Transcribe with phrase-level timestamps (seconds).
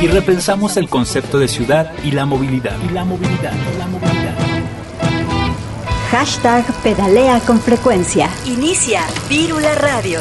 [0.00, 2.76] y repensamos el concepto de ciudad y la movilidad.
[2.88, 4.34] Y la movilidad, la movilidad.
[6.10, 8.30] Hashtag pedalea con frecuencia.
[8.46, 10.20] Inicia Vírula Radio.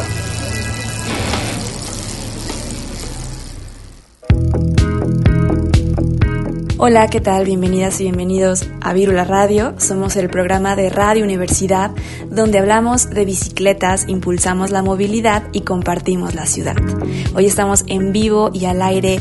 [6.80, 7.46] Hola, ¿qué tal?
[7.46, 9.76] Bienvenidas y bienvenidos a Vírula Radio.
[9.78, 11.92] Somos el programa de Radio Universidad
[12.30, 16.76] donde hablamos de bicicletas, impulsamos la movilidad y compartimos la ciudad.
[17.36, 19.20] Hoy estamos en vivo y al aire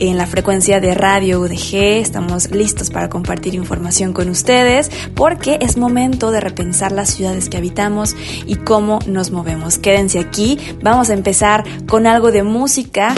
[0.00, 1.74] en la frecuencia de Radio UDG.
[2.00, 7.58] Estamos listos para compartir información con ustedes porque es momento de repensar las ciudades que
[7.58, 8.16] habitamos
[8.46, 9.78] y cómo nos movemos.
[9.78, 10.58] Quédense aquí.
[10.82, 13.14] Vamos a empezar con algo de música.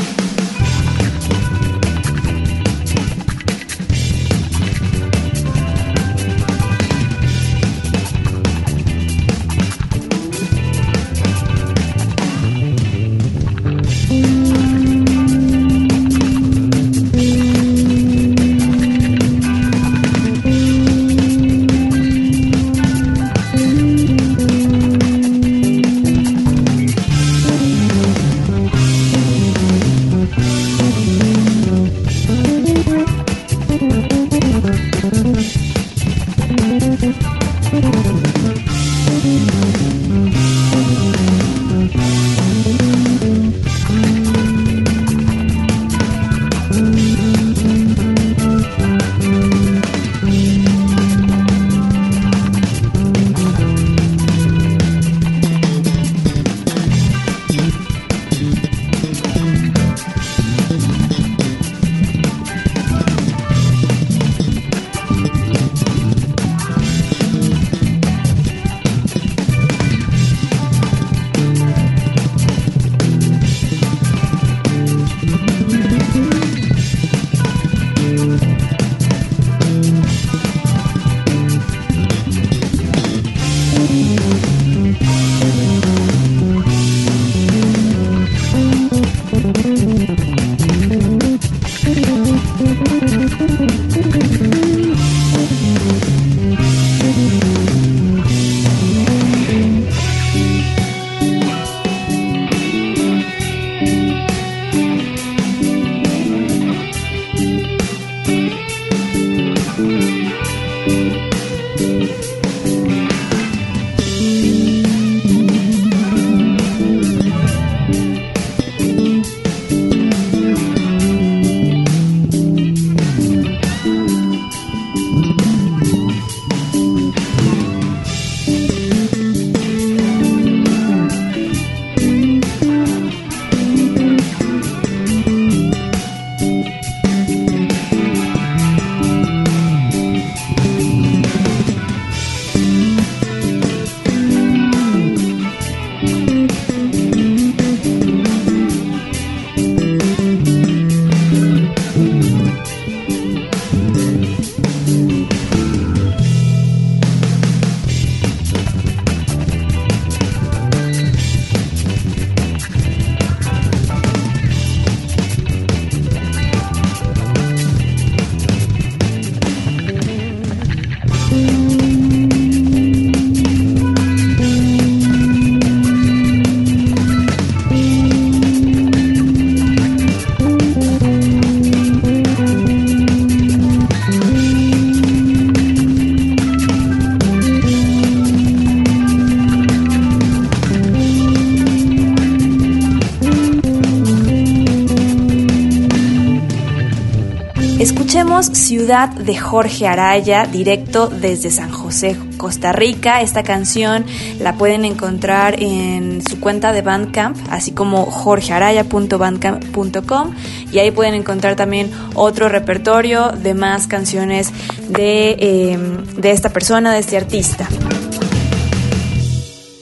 [198.46, 203.20] Ciudad de Jorge Araya, directo desde San José, Costa Rica.
[203.20, 204.04] Esta canción
[204.40, 210.34] la pueden encontrar en su cuenta de Bandcamp, así como jorgearaya.bandcamp.com
[210.72, 214.52] y ahí pueden encontrar también otro repertorio de más canciones
[214.88, 217.68] de, em, de esta persona, de este artista.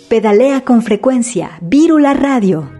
[0.08, 2.79] Pedalea con frecuencia, Vírula Radio.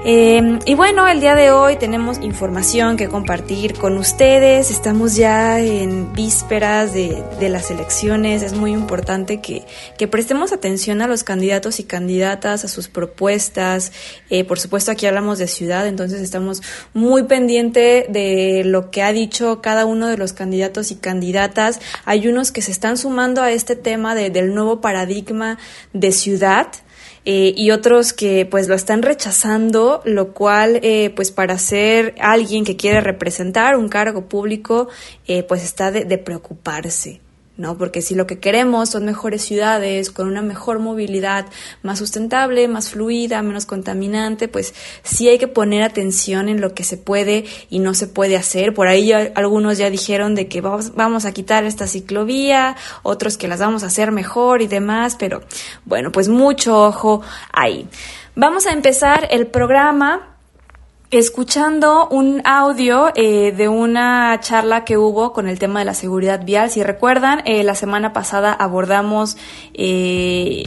[0.08, 4.70] Em, y bueno, el día de hoy tenemos información que compartir con ustedes.
[4.70, 8.44] Estamos ya en vísperas de, las elecciones.
[8.44, 9.66] Es muy importante que,
[10.06, 13.90] prestemos atención a los candidatos y candidatas, a sus propuestas.
[14.30, 16.62] Eh, por supuesto, aquí hablamos de ciudad, entonces estamos
[16.94, 21.80] muy pendiente de lo que ha dicho cada uno de los candidatos y candidatas.
[22.04, 25.58] Hay unos que se están sumando a este tema del nuevo paradigma
[25.92, 26.68] de ciudad.
[27.28, 32.64] Eh, y otros que pues lo están rechazando, lo cual eh, pues para ser alguien
[32.64, 34.88] que quiere representar un cargo público
[35.26, 37.20] eh, pues está de preocuparse.
[37.56, 37.78] ¿No?
[37.78, 41.46] Porque si lo que queremos son mejores ciudades, con una mejor movilidad,
[41.82, 46.84] más sustentable, más fluida, menos contaminante, pues sí hay que poner atención en lo que
[46.84, 48.74] se puede y no se puede hacer.
[48.74, 53.48] Por ahí algunos ya dijeron de que vamos, vamos a quitar esta ciclovía, otros que
[53.48, 55.42] las vamos a hacer mejor y demás, pero
[55.84, 57.88] bueno, pues mucho ojo ahí.
[58.34, 60.35] Vamos a empezar el programa
[61.10, 66.44] escuchando un audio eh, de una charla que hubo con el tema de la seguridad
[66.44, 66.70] vial.
[66.70, 69.36] Si recuerdan, eh, la semana pasada abordamos
[69.74, 70.64] eh,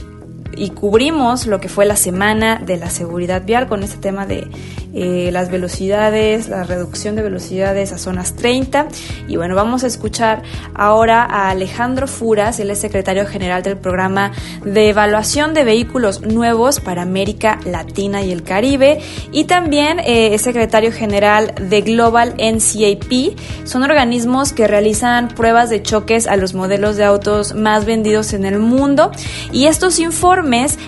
[0.55, 4.47] y cubrimos lo que fue la semana de la seguridad vial con este tema de
[4.93, 8.87] eh, las velocidades, la reducción de velocidades a zonas 30.
[9.27, 10.41] Y bueno, vamos a escuchar
[10.73, 14.31] ahora a Alejandro Furas, él es secretario general del programa
[14.65, 18.99] de evaluación de vehículos nuevos para América Latina y el Caribe.
[19.31, 23.37] Y también eh, es secretario general de Global NCAP.
[23.65, 28.45] Son organismos que realizan pruebas de choques a los modelos de autos más vendidos en
[28.45, 29.11] el mundo.
[29.51, 30.38] Y estos informes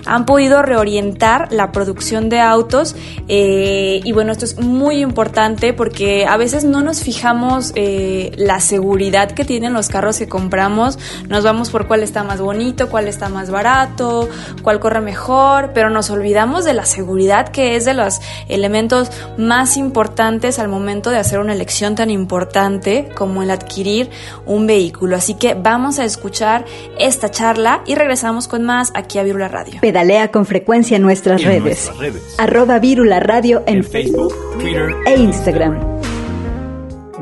[0.06, 2.96] han podido reorientar la producción de autos.
[3.28, 8.60] Eh, y bueno, esto es muy importante porque a veces no nos fijamos eh, la
[8.60, 10.98] seguridad que tienen los carros que compramos.
[11.28, 14.30] Nos vamos por cuál está más bonito, cuál está más barato,
[14.62, 19.78] cuál corre mejor, pero nos olvidamos de la seguridad que es de los elementos más
[19.78, 24.10] importantes al momento de hacer una elección tan importante como el adquirir
[24.46, 25.16] un vehículo.
[25.16, 26.66] Así que vamos a escuchar
[27.00, 29.80] esta charla y regresamos con más aquí a Virula Radio.
[29.82, 31.92] Pedalea con frecuencia en nuestras, redes.
[32.38, 36.02] Arroba Virula Radio en Facebook, Twitter e Instagram.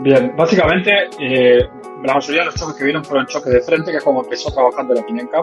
[0.02, 1.60] Bien, básicamente eh,
[2.04, 4.52] la mayoría de los choques que vieron fueron choques de frente, que es como empezó
[4.52, 5.42] trabajando la Pinenca.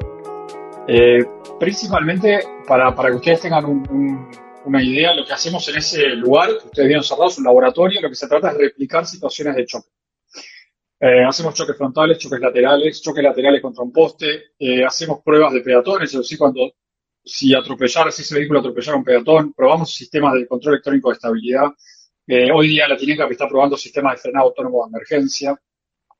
[0.88, 1.24] Eh,
[1.58, 3.64] principalmente, para, para, que ustedes tengan
[4.64, 8.00] una idea, lo que hacemos en ese lugar, que ustedes vieron cerrado, es un laboratorio,
[8.00, 9.88] lo que se trata es replicar situaciones de choque.
[10.98, 15.60] Eh, hacemos choques frontales, choques laterales, choques laterales contra un poste, eh, hacemos pruebas de
[15.60, 16.72] peatones, es decir, cuando
[17.22, 21.66] si atropellar, si ese vehículo atropellara un peatón, probamos sistemas de control electrónico de estabilidad.
[22.26, 25.54] Eh, hoy día la Tineca está probando sistemas de frenado autónomo de emergencia.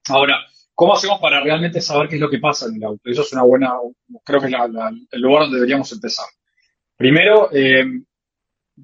[0.08, 3.00] Ahora, ¿cómo hacemos para realmente saber qué es lo que pasa en el auto?
[3.04, 3.72] Eso es una buena,
[4.24, 4.52] creo que es
[5.10, 6.26] el lugar donde deberíamos empezar.
[6.96, 7.50] Primero,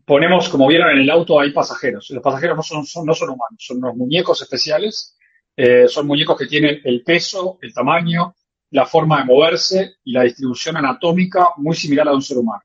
[0.05, 2.09] ponemos, como vieron en el auto, hay pasajeros.
[2.11, 5.17] Los pasajeros no son, no son humanos, son unos muñecos especiales.
[5.57, 8.35] Eh, son muñecos que tienen el peso, el tamaño,
[8.71, 12.63] la forma de moverse y la distribución anatómica muy similar a un ser humano.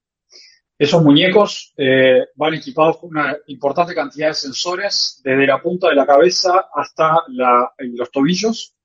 [0.79, 5.95] Esos muñecos eh, van equipados con una importante cantidad de sensores desde la punta de
[5.95, 8.75] la cabeza hasta los tobillos,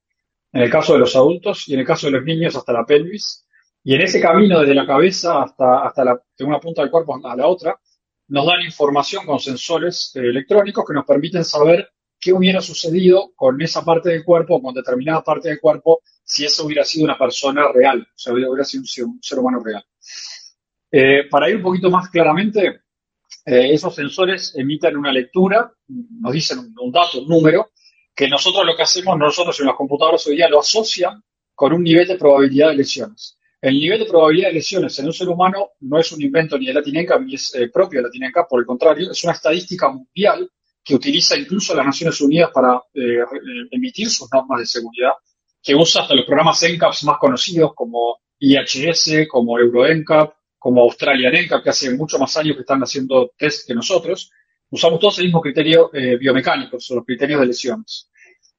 [0.52, 2.86] en el caso de los adultos, y en el caso de los niños hasta la
[2.86, 3.46] pelvis.
[3.84, 7.78] Y en ese camino desde la cabeza hasta, una punta del cuerpo a la otra,
[8.28, 11.90] nos dan información con sensores eh, electrónicos que nos permiten saber
[12.22, 16.64] qué hubiera sucedido con esa parte del cuerpo con determinada parte del cuerpo si eso
[16.64, 19.84] hubiera sido una persona real, o sea, hubiera sido un ser, humano real.
[20.90, 22.82] Eh, para ir un poquito más claramente,
[23.44, 27.72] eh, esos sensores emiten una lectura, nos dicen un, dato, un número,
[28.14, 31.20] que nosotros lo que hacemos, nosotros en las computadoras hoy día lo asocian
[31.54, 33.36] con un nivel de probabilidad de lesiones.
[33.60, 36.66] El nivel de probabilidad de lesiones en un ser humano no es un invento ni
[36.66, 40.48] de Latinenca ni es eh, propio de Latinenca, por el contrario, es una estadística mundial
[40.84, 42.80] que utiliza incluso las Naciones Unidas para
[43.70, 45.12] emitir sus normas de seguridad
[45.62, 51.62] que usa hasta los programas NCAPs más conocidos como IHS, como EuroNCAP, como Australian NCAP,
[51.62, 54.30] que hace muchos más años que están haciendo test que nosotros,
[54.70, 58.10] usamos todos el mismo criterio eh, biomecánico, son los criterios de lesiones.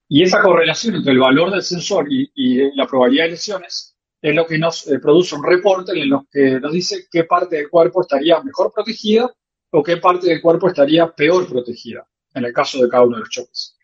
[0.08, 4.46] Y esa correlación entre el valor del sensor y, la probabilidad de lesiones es lo
[4.46, 8.02] que nos eh, produce un reporte en el que nos dice qué parte del cuerpo
[8.02, 9.30] estaría mejor protegida
[9.72, 13.22] o qué parte del cuerpo estaría peor protegida en el caso de cada uno de
[13.22, 13.78] los choques.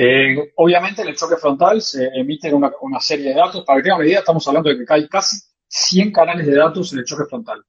[0.00, 3.64] Eh, obviamente en el choque frontal se emiten una, serie de datos.
[3.64, 5.36] Para que tengan una idea, estamos hablando de que hay casi
[5.66, 7.64] 100 canales de datos en el choque frontal.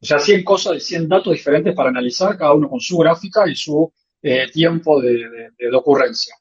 [0.00, 3.54] O sea, 100 cosas, 100 datos diferentes para analizar, cada uno con su gráfica y
[3.54, 6.34] su eh, tiempo de, ocurrencia.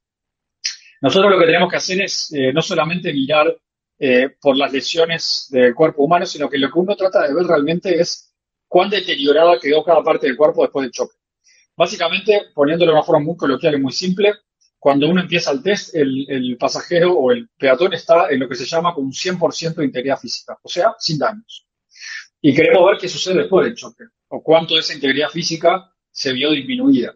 [0.99, 3.55] Nosotros lo que tenemos que hacer es eh, no solamente mirar
[4.41, 7.99] por las lesiones del cuerpo humano, sino que lo que uno trata de ver realmente
[7.99, 8.33] es
[8.67, 11.20] cuán deteriorada quedó cada parte del cuerpo después del choque.
[11.75, 14.33] Básicamente, poniéndolo de una forma muy coloquial y muy simple,
[14.77, 18.65] cuando uno empieza el test, el, pasajero o el peatón está en lo que se
[18.65, 21.67] llama con un 100% de integridad física, o sea, sin daños.
[22.41, 26.33] Y queremos ver qué sucede después del choque, o cuánto de esa integridad física se
[26.33, 27.15] vio disminuida.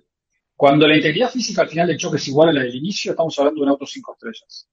[0.56, 3.38] Cuando la integridad física al final del choque es igual a la del inicio, estamos
[3.40, 4.70] hablando de un auto 5 estrellas.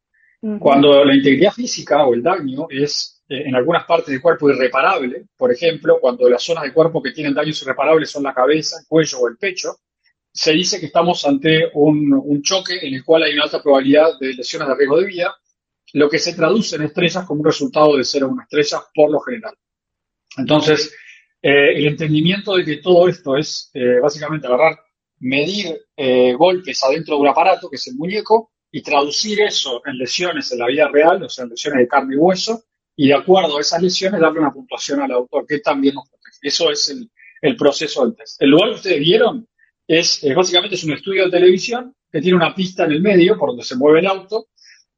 [0.59, 5.53] Cuando la integridad física o el daño es en algunas partes del cuerpo irreparable, por
[5.53, 9.21] ejemplo, cuando las zonas del cuerpo que tienen daños irreparables son la cabeza, el cuello
[9.21, 9.77] o el pecho,
[10.33, 14.35] se dice que estamos ante un, choque en el cual hay una alta probabilidad de
[14.35, 15.37] lesiones de riesgo de vida,
[15.95, 19.21] lo que se traduce en estrellas como un resultado de ser una estrella por lo
[19.21, 19.55] general.
[20.39, 20.95] Entonces,
[21.43, 24.79] eh, el entendimiento de que todo esto es eh, básicamente agarrar,
[25.19, 29.99] medir eh, golpes adentro de un aparato, que es el muñeco, y traducir eso en
[29.99, 32.65] lesiones en la vida real, o sea, en lesiones de carne y hueso,
[32.97, 36.39] y de acuerdo a esas lesiones darle una puntuación al autor que también nos protege.
[36.43, 38.41] Eso es el, el proceso del test.
[38.41, 39.47] El lugar que ustedes vieron
[39.87, 43.37] es eh, básicamente es un estudio de televisión que tiene una pista en el medio
[43.37, 44.49] por donde se mueve el auto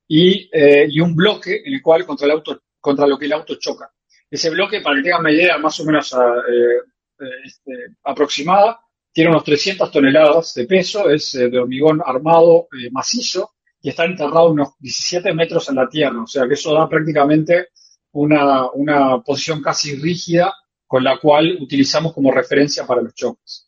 [0.06, 3.32] y, eh, y, un bloque en el cual contra el auto contra lo que el
[3.32, 3.90] auto choca.
[4.30, 7.72] Ese bloque, para que tengan una idea más o menos ah, eh, este,
[8.02, 8.78] aproximada,
[9.10, 14.74] tiene unos 300 toneladas de peso, es de hormigón armado macizo y está enterrado unos
[14.78, 17.68] 17 metros en la tierra, o sea que eso da prácticamente
[18.14, 20.52] una, una posición casi rígida
[20.86, 23.66] con la cual utilizamos como referencia para los choques.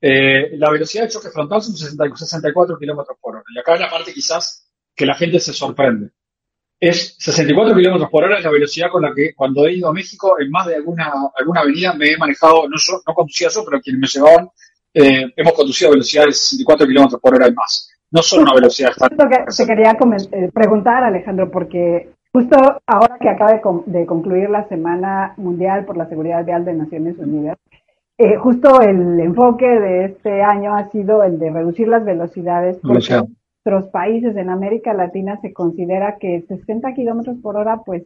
[0.00, 3.44] Eh, la velocidad de choque frontal son 64 kilómetros por hora.
[3.54, 6.10] Y acá es la parte quizás que la gente se sorprende.
[6.78, 9.92] Es 64 kilómetros por hora es la velocidad con la que cuando he ido a
[9.92, 13.64] México en más de alguna, alguna avenida me he manejado, no, yo, no conducía yo,
[13.64, 14.48] pero quienes me llevaban,
[14.94, 17.90] eh, hemos conducido a velocidades de 64 kilómetros por hora y más.
[18.10, 19.16] No solo una velocidad que
[19.56, 25.84] Te quería eh, preguntar, Alejandro, porque justo ahora que acaba de concluir la Semana Mundial
[25.84, 27.58] por la Seguridad Vial de Naciones Unidas,
[28.16, 33.12] eh, justo el enfoque de este año ha sido el de reducir las velocidades porque
[33.12, 38.04] en otros países en América Latina se considera que 60 kilómetros por hora pues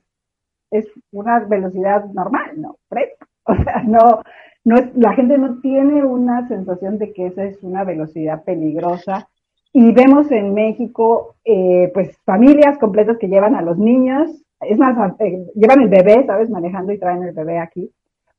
[0.70, 2.76] es una velocidad normal, ¿no?
[3.44, 4.22] O sea, no,
[4.64, 9.28] no es, la gente no tiene una sensación de que esa es una velocidad peligrosa.
[9.72, 14.96] Y vemos en México, eh, pues, familias completas que llevan a los niños, es más,
[15.20, 16.50] eh, llevan el bebé, ¿sabes?
[16.50, 17.90] Manejando y traen el bebé aquí.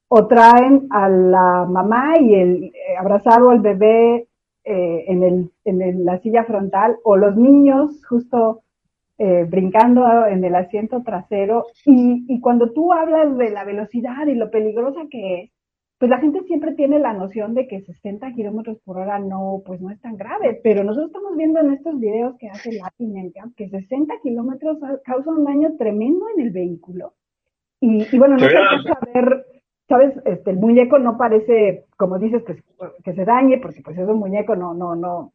[0.07, 4.27] O traen a la mamá y el eh, abrazado al bebé
[4.63, 6.97] eh, en, el, en la silla frontal.
[7.03, 8.61] O los niños justo
[9.17, 11.67] eh, brincando en el asiento trasero.
[11.85, 15.51] Y, y, cuando tú hablas de la velocidad y lo peligrosa que es,
[16.03, 19.79] pues la gente siempre tiene la noción de que 60 kilómetros por hora no, pues
[19.79, 23.69] no es tan grave, pero nosotros estamos viendo en estos videos que hace Latin que
[23.69, 27.13] 60 kilómetros causa un daño tremendo en el vehículo.
[27.79, 28.53] Y, y bueno, no sé
[28.85, 29.45] saber
[29.87, 32.61] sabes, este, el muñeco no parece, como dices, que,
[33.01, 35.31] que se dañe, porque pues es un muñeco, no, no, no,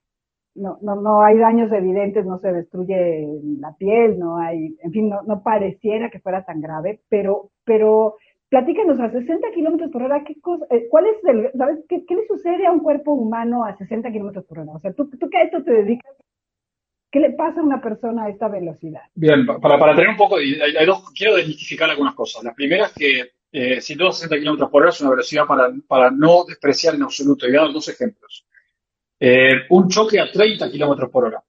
[0.54, 3.26] no, no, no hay daños evidentes, no se destruye
[3.58, 8.16] la piel, no hay, en fin, no, no pareciera que fuera tan grave, pero, pero
[8.48, 12.66] platícanos a 60 kilómetros por hora, ¿qué cosa, eh, ¿cuál es sabes, qué, le sucede
[12.66, 14.72] a un cuerpo humano a 60 kilómetros por hora?
[14.72, 16.14] O sea, ¿tú, tú que a esto te dedicas,
[17.10, 19.02] ¿qué le pasa a una persona a esta velocidad?
[19.14, 20.74] Bien, para, para tener un poco, hay,
[21.14, 22.42] quiero desmitificar algunas cosas.
[22.44, 26.44] La primera es que eh, 160 km por hora es una velocidad para, para no
[26.44, 27.46] despreciar en absoluto.
[27.46, 28.46] Y voy a dar dos ejemplos.
[29.20, 31.42] Eh, un choque a 30 km por hora.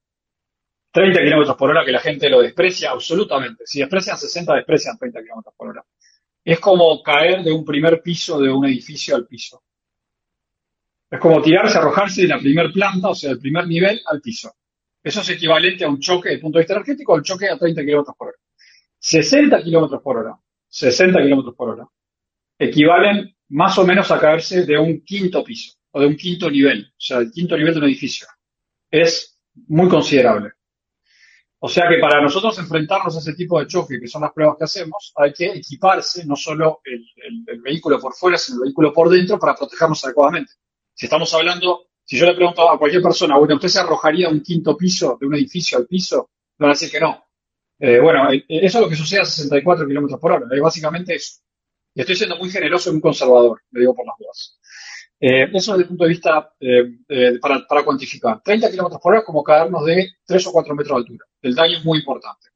[0.91, 3.63] 30 km por hora que la gente lo desprecia absolutamente.
[3.65, 5.85] Si desprecian 60, desprecian 30 km por hora.
[6.43, 9.63] Es como caer de un primer piso de un edificio al piso.
[11.09, 14.53] Es como tirarse, arrojarse de la primer planta, o sea, del primer nivel al piso.
[15.03, 17.81] Eso es equivalente a un choque, desde punto de vista energético, al choque a 30
[17.81, 18.37] km por hora.
[18.99, 21.87] 60 km por hora 60 kilómetros por hora,
[22.57, 26.85] equivalen más o menos a caerse de un quinto piso o de un quinto nivel,
[26.91, 28.27] o sea, el quinto nivel de un edificio.
[28.91, 30.51] Es muy considerable.
[31.61, 34.55] O sea que para nosotros enfrentarnos a ese tipo de choque, que son las pruebas
[34.57, 39.09] que hacemos, hay que equiparse no solo el, vehículo por fuera, sino el vehículo por
[39.09, 40.53] dentro para protegernos adecuadamente.
[40.93, 44.41] Si estamos hablando, si yo le pregunto a cualquier persona, bueno, ¿usted se arrojaría un
[44.41, 46.29] quinto piso de un edificio al piso?
[46.57, 47.25] Van a decir que no.
[47.77, 50.47] Eh, bueno, eh, eso es lo que sucede a 64 kilómetros por hora.
[50.49, 51.41] Es básicamente eso.
[51.93, 54.58] Y estoy siendo muy generoso y muy conservador, le digo por las dudas.
[55.19, 56.53] Eh, eso desde el punto de vista
[57.41, 58.41] para, para, cuantificar.
[58.41, 61.25] 30 kilómetros por hora es como caernos de 3 o 4 metros de altura.
[61.41, 62.47] El daño es muy importante.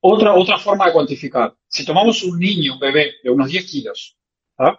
[0.00, 1.54] Otra, otra forma de cuantificar.
[1.68, 4.16] Si tomamos un niño, un bebé de unos 10 kilos,
[4.58, 4.78] ¿ah?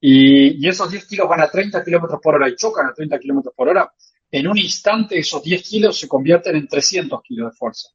[0.00, 3.18] y, y, esos 10 kilos van a 30 kilómetros por hora y chocan a 30
[3.18, 3.92] kilómetros por hora,
[4.30, 7.88] en un instante esos 10 kilos se convierten en 300 kilos de fuerza.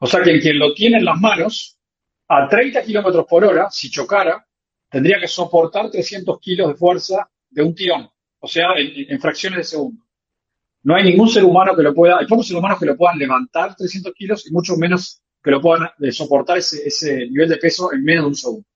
[0.00, 1.78] O sea que quien lo tiene en las manos,
[2.28, 4.46] a 30 kilómetros por hora, si chocara,
[4.90, 8.08] tendría que soportar 300 kilos de fuerza de un tirón,
[8.40, 10.02] o sea, en, fracciones de segundo.
[10.82, 13.18] No hay ningún ser humano que lo pueda, hay pocos seres humanos que lo puedan
[13.18, 17.92] levantar 300 kilos y mucho menos que lo puedan eh, soportar ese, nivel de peso
[17.92, 18.66] en menos de un segundo.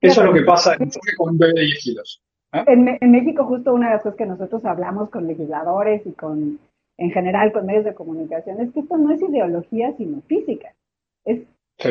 [0.00, 2.22] Eso es lo que pasa en con un bebé de 10 kilos.
[2.52, 2.64] ¿eh?
[2.66, 6.58] En, en, México, justo una de las cosas que nosotros hablamos con legisladores y con
[6.98, 10.74] en general con medios de comunicación, es que esto no es ideología, sino física.
[11.24, 11.40] Es,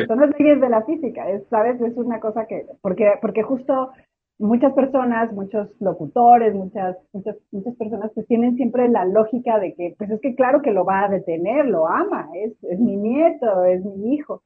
[0.06, 1.80] Son las leyes de la física, es, ¿sabes?
[1.80, 3.92] Es una cosa que, porque, porque justo
[4.42, 9.94] muchas personas, muchos locutores, muchas, muchas, muchas personas pues tienen siempre la lógica de que,
[9.96, 13.64] pues es que claro que lo va a detener, lo ama, es, es mi nieto,
[13.64, 14.42] es mi hijo.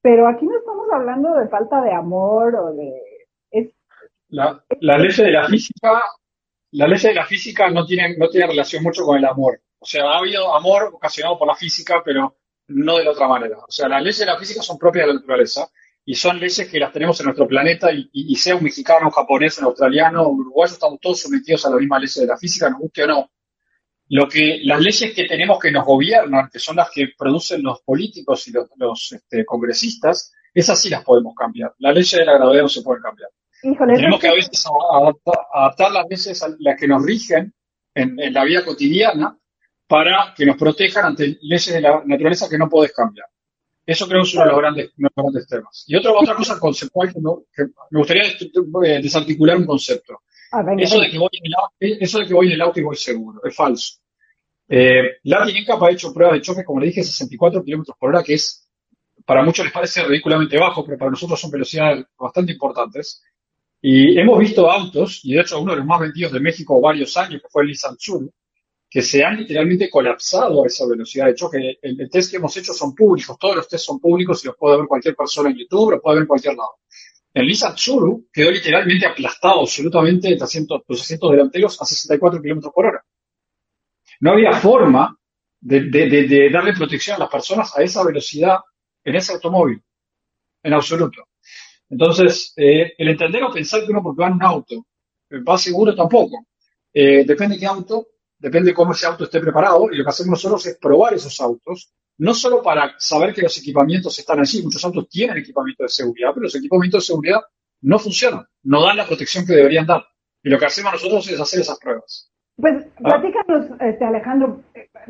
[0.00, 2.92] Pero aquí no estamos hablando de falta de amor o de...
[3.50, 3.70] Es,
[4.28, 6.02] la, la ley de la física,
[6.70, 9.60] la ley de la física no tiene, no relación mucho con el amor.
[9.78, 12.36] O sea, ha habido amor ocasionado por la física, pero
[12.68, 13.58] no de la otra manera.
[13.58, 15.68] O sea, las leyes de la física son propias de la naturaleza
[16.04, 19.58] y son leyes que las tenemos en nuestro planeta y, sea un mexicano, un japonés,
[19.58, 22.80] un australiano, un uruguayo, estamos todos sometidos a las mismas leyes de la física, nos
[22.80, 23.30] guste o no.
[24.08, 27.80] Lo que, las leyes que tenemos que nos gobiernan, que son las que producen los
[27.82, 31.72] políticos y los, este, congresistas, esas sí las podemos cambiar.
[31.78, 33.30] Las leyes de la gravedad no se pueden cambiar.
[33.62, 34.64] tenemos que a veces
[35.54, 37.54] adaptar, las leyes a las que nos rigen
[37.94, 39.38] en la vida cotidiana
[39.86, 43.26] para que nos protejan ante leyes de la naturaleza que no puedes cambiar.
[43.84, 45.84] Eso creo que es uno de los grandes, temas.
[45.88, 47.20] Y otra, otra cosa conceptual que,
[47.90, 50.20] me gustaría eh, desarticular un concepto.
[50.52, 51.52] Ah, eso, de que voy en
[51.90, 53.94] el, eso de que voy en el auto y voy seguro, es falso.
[54.68, 58.34] Eh, Latin ha hecho pruebas de choque, como le dije, 64 kilómetros por hora, que
[58.34, 58.68] es,
[59.24, 63.22] para muchos les parece ridículamente bajo, pero para nosotros son velocidades bastante importantes.
[63.80, 67.16] Y hemos visto autos, y de hecho uno de los más vendidos de México varios
[67.16, 68.32] años, que fue el Nissan Tsuru,
[68.92, 71.78] que se han literalmente colapsado a esa velocidad de choque.
[71.80, 74.76] El, test que hemos hecho son públicos, todos los tests son públicos y los puede
[74.76, 76.72] ver cualquier persona en YouTube, los puede ver en cualquier lado.
[77.32, 83.02] El Nissan Tsuru quedó literalmente aplastado absolutamente los asientos delanteros a 64 kilómetros por hora.
[84.20, 85.18] No había forma
[85.58, 88.58] de, darle protección a las personas a esa velocidad
[89.04, 89.82] en ese automóvil,
[90.62, 91.28] en absoluto.
[91.88, 94.86] Entonces, eh, el entender o pensar que uno porque va en un auto
[95.48, 96.46] va seguro tampoco.
[96.92, 98.08] Eh, depende de qué auto,
[98.42, 101.40] depende de cómo ese auto esté preparado, y lo que hacemos nosotros es probar esos
[101.40, 105.88] autos, no solo para saber que los equipamientos están allí, muchos autos tienen equipamiento de
[105.88, 107.40] seguridad, pero los equipamientos de seguridad
[107.82, 110.04] no funcionan, no dan la protección que deberían dar.
[110.42, 112.32] Y lo que hacemos nosotros es hacer esas pruebas.
[112.56, 113.20] Pues ¿Ah?
[113.20, 114.60] platícanos, este, Alejandro,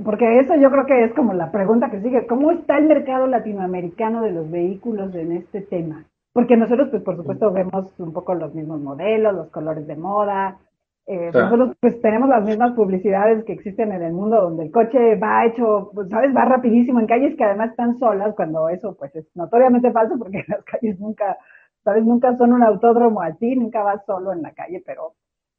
[0.05, 3.27] porque eso yo creo que es como la pregunta que sigue, ¿cómo está el mercado
[3.27, 6.05] latinoamericano de los vehículos en este tema?
[6.35, 10.59] Porque nosotros, pues por supuesto, vemos un poco los mismos modelos, los colores de moda,
[11.07, 15.17] eh, nosotros pues tenemos las mismas publicidades que existen en el mundo donde el coche
[15.17, 19.15] va hecho, pues, sabes, va rapidísimo en calles que además están solas, cuando eso pues
[19.17, 21.37] es notoriamente falso porque las calles nunca,
[21.83, 25.15] sabes, nunca son un autódromo así, nunca vas solo en la calle, pero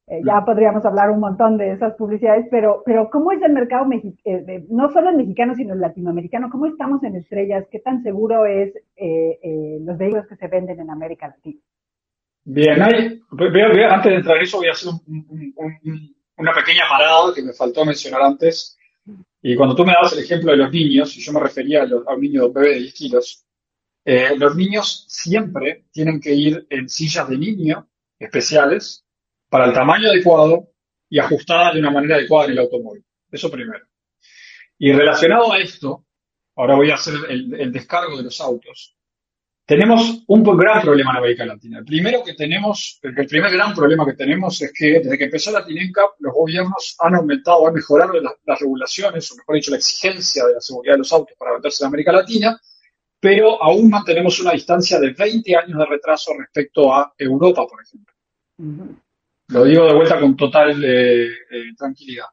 [0.08, 3.86] eh, ya podríamos hablar un montón de esas publicidades, pero, pero ¿cómo es el mercado
[4.24, 6.50] eh, no solo el mexicano, sino el latinoamericano?
[6.50, 7.66] ¿Cómo estamos en estrellas?
[7.70, 11.60] ¿Qué tan seguro es los vehículos que se venden en América Latina?
[12.46, 13.22] Bien, hay,
[13.90, 14.92] antes de entrar en eso voy a hacer
[16.36, 18.78] una pequeña parada que me faltó mencionar antes.
[19.42, 22.14] Y cuando tú me dabas el ejemplo de los niños, y yo me refería a,
[22.14, 23.46] un niño bebé de 10 kilos,
[24.06, 27.88] eh, los niños siempre tienen que ir en sillas de niño
[28.20, 29.06] especiales
[29.50, 30.70] para el tamaño adecuado
[31.10, 33.06] y ajustadas de una manera adecuada en el automóvil.
[33.32, 33.86] Eso primero.
[34.78, 36.06] Y relacionado a esto,
[36.56, 38.98] ahora voy a hacer el descargo de los autos.
[39.66, 41.80] Tenemos un gran problema en América Latina.
[41.80, 45.52] El primero que tenemos, el primer gran problema que tenemos es que desde que empezó
[45.52, 50.46] la TINENCAP, los gobiernos han aumentado, han mejorado las, regulaciones, o mejor dicho, la exigencia
[50.46, 52.60] de la seguridad de los autos para venderse en América Latina,
[53.22, 58.14] pero aún mantenemos una distancia de 20 años de retraso respecto a Europa, por ejemplo.
[59.48, 62.26] Lo digo de vuelta con total eh, eh, tranquilidad.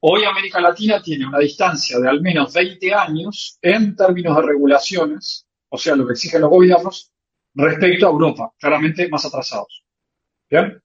[0.00, 5.43] Hoy América Latina tiene una distancia de al menos 20 años en términos de regulaciones,
[5.74, 7.10] o sea, lo que exigen los gobiernos,
[7.52, 9.84] respecto a Europa, claramente más atrasados.
[10.48, 10.80] ¿Bien?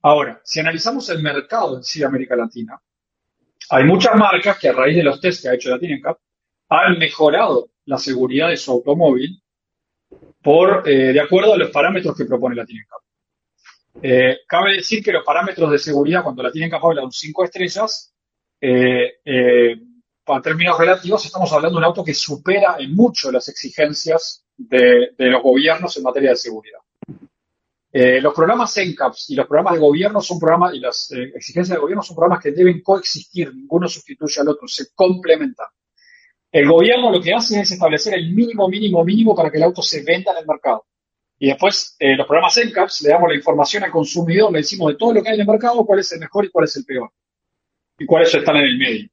[0.00, 2.80] Ahora, si analizamos el mercado en sí de América Latina,
[3.68, 6.18] hay muchas marcas que a raíz de los test que ha hecho Latinencap
[6.70, 9.38] han mejorado la seguridad de su automóvil
[10.42, 13.00] por, eh, de acuerdo a los parámetros que propone Latinencap.
[14.00, 18.14] Eh, cabe decir que los parámetros de seguridad, cuando Latinencap habla de un 5 estrellas,
[18.62, 19.76] eh,
[20.26, 25.14] para términos relativos, estamos hablando de un auto que supera en mucho las exigencias de,
[25.18, 26.80] los gobiernos en materia de seguridad.
[27.92, 31.76] Eh, los programas NCAPS y los programas de gobierno son programas, y las eh, exigencias
[31.76, 35.68] de gobierno son programas que deben coexistir, ninguno sustituye al otro, se complementan.
[36.50, 39.80] El gobierno lo que hace es establecer el mínimo, mínimo, mínimo para que el auto
[39.80, 40.86] se venda en el mercado.
[41.38, 44.98] Y después, eh, los programas NCAPS le damos la información al consumidor, le decimos de
[44.98, 46.84] todo lo que hay en el mercado, cuál es el mejor y cuál es el
[46.84, 47.12] peor.
[47.98, 49.08] Y cuáles están en el medio.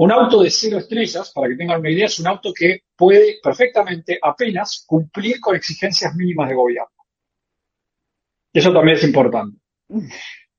[0.00, 3.40] Un auto de cero estrellas, para que tengan una idea, es un auto que puede
[3.42, 7.04] perfectamente apenas cumplir con exigencias mínimas de gobierno.
[8.52, 9.58] Eso también es importante.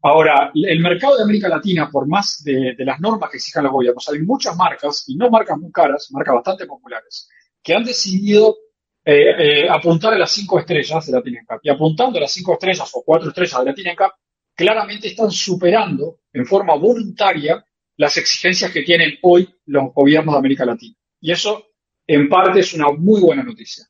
[0.01, 4.09] Ahora, el mercado de América Latina, por más de, las normas que exijan los gobiernos,
[4.09, 7.29] hay muchas marcas, y no marcas muy caras, marcas bastante populares,
[7.63, 8.57] que han decidido
[9.05, 11.61] eh, eh, apuntar a las cinco estrellas de la Cup.
[11.63, 14.11] Y apuntando a las cinco estrellas o cuatro estrellas de la Cup,
[14.53, 17.63] claramente están superando en forma voluntaria
[17.99, 20.95] las exigencias que tienen hoy los gobiernos de América Latina.
[21.19, 21.65] Y eso,
[22.07, 23.85] en parte, es una muy buena noticia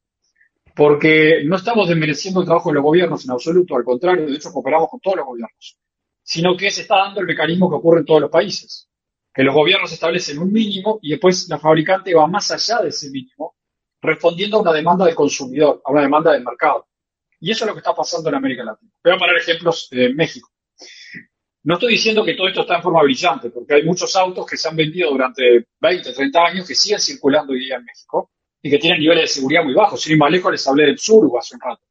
[0.79, 4.49] porque no estamos desmereciendo el trabajo de los gobiernos en absoluto, al contrario, de hecho
[4.53, 5.77] cooperamos con todos los gobiernos,
[6.23, 8.89] sino que se está dando el mecanismo que ocurre en todos los países,
[9.33, 13.09] que los gobiernos establecen un mínimo y después la fabricante va más allá de ese
[13.09, 13.57] mínimo,
[14.01, 16.87] respondiendo a una demanda del consumidor, a una demanda del mercado.
[17.41, 18.91] Y eso es lo que está pasando en América Latina.
[19.03, 20.49] Voy a poner ejemplos en México.
[21.63, 24.55] No estoy diciendo que todo esto está en forma brillante, porque hay muchos autos que
[24.55, 28.69] se han vendido durante 20, 30 años que siguen circulando hoy día en México y
[28.69, 30.01] que tienen niveles de seguridad muy bajos.
[30.01, 31.81] Sin ir más lejos, les hablé del Surgo hace un rato.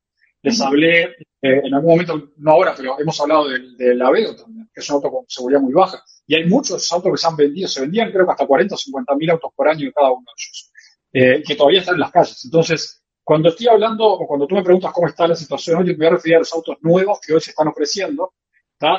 [0.43, 4.71] Les hablé, eh, en algún momento, no ahora, pero hemos hablado del, del Aveo también,
[4.73, 6.03] que es un auto con seguridad muy baja.
[6.27, 8.79] Y hay muchos autos que se han vendido, se vendían creo que hasta 40 o
[8.79, 10.73] 50 mil autos por año de cada uno de ellos,
[11.13, 12.45] eh, que todavía están en las calles.
[12.45, 15.95] Entonces, cuando estoy hablando, o cuando tú me preguntas cómo está la situación hoy, me
[15.95, 18.33] voy a referir a los autos nuevos que hoy se están ofreciendo,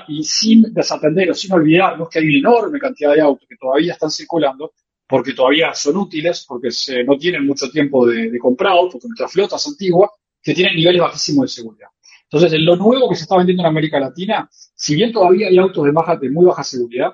[0.07, 3.93] y sin desatender o sin olvidarnos que hay una enorme cantidad de autos que todavía
[3.93, 4.73] están circulando
[5.07, 9.27] porque todavía son útiles, porque se, no tienen mucho tiempo de, de comprado, porque nuestra
[9.27, 10.11] flota es antigua,
[10.41, 11.87] que tienen niveles bajísimos de seguridad.
[12.23, 15.57] Entonces, en lo nuevo que se está vendiendo en América Latina, si bien todavía hay
[15.57, 17.13] autos de, baja, de muy baja seguridad,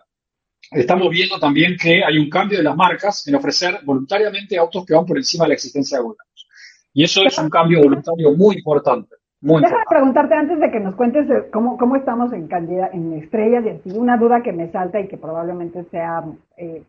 [0.72, 4.94] estamos viendo también que hay un cambio de las marcas en ofrecer voluntariamente autos que
[4.94, 6.48] van por encima de la existencia de gobiernos.
[6.94, 9.16] Y eso es un cambio voluntario muy importante.
[9.46, 9.90] Muy Déjame importante.
[9.90, 13.70] preguntarte antes de que nos cuentes eh, cómo, cómo estamos en candida, en estrellas y
[13.70, 16.24] así, una duda que me salta y que probablemente sea
[16.58, 16.84] eh,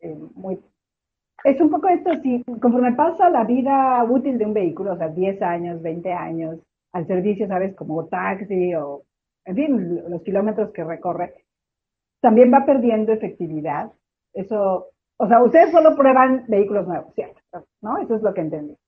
[0.00, 0.58] eh, muy...
[1.44, 5.08] Es un poco esto, si conforme pasa la vida útil de un vehículo, o sea,
[5.08, 6.58] 10 años, 20 años,
[6.92, 7.76] al servicio, ¿sabes?
[7.76, 9.02] Como taxi o,
[9.44, 11.34] en fin, los kilómetros que recorre,
[12.22, 13.90] también va perdiendo efectividad.
[14.32, 14.86] Eso,
[15.18, 17.38] o sea, ustedes solo prueban vehículos nuevos, ¿cierto?
[17.82, 17.98] ¿No?
[17.98, 18.78] Eso es lo que entendí.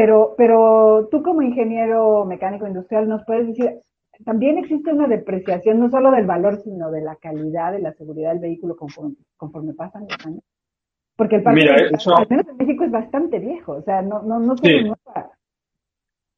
[0.00, 3.80] Pero, pero tú como ingeniero mecánico industrial nos puedes decir,
[4.24, 8.30] también existe una depreciación no solo del valor, sino de la calidad, de la seguridad
[8.30, 10.42] del vehículo conforme, conforme pasan los años.
[11.16, 14.00] Porque el parque, Mira, de- eso- al menos en México, es bastante viejo, o sea,
[14.00, 14.72] no, no, no se Sí.
[14.72, 15.32] renueva.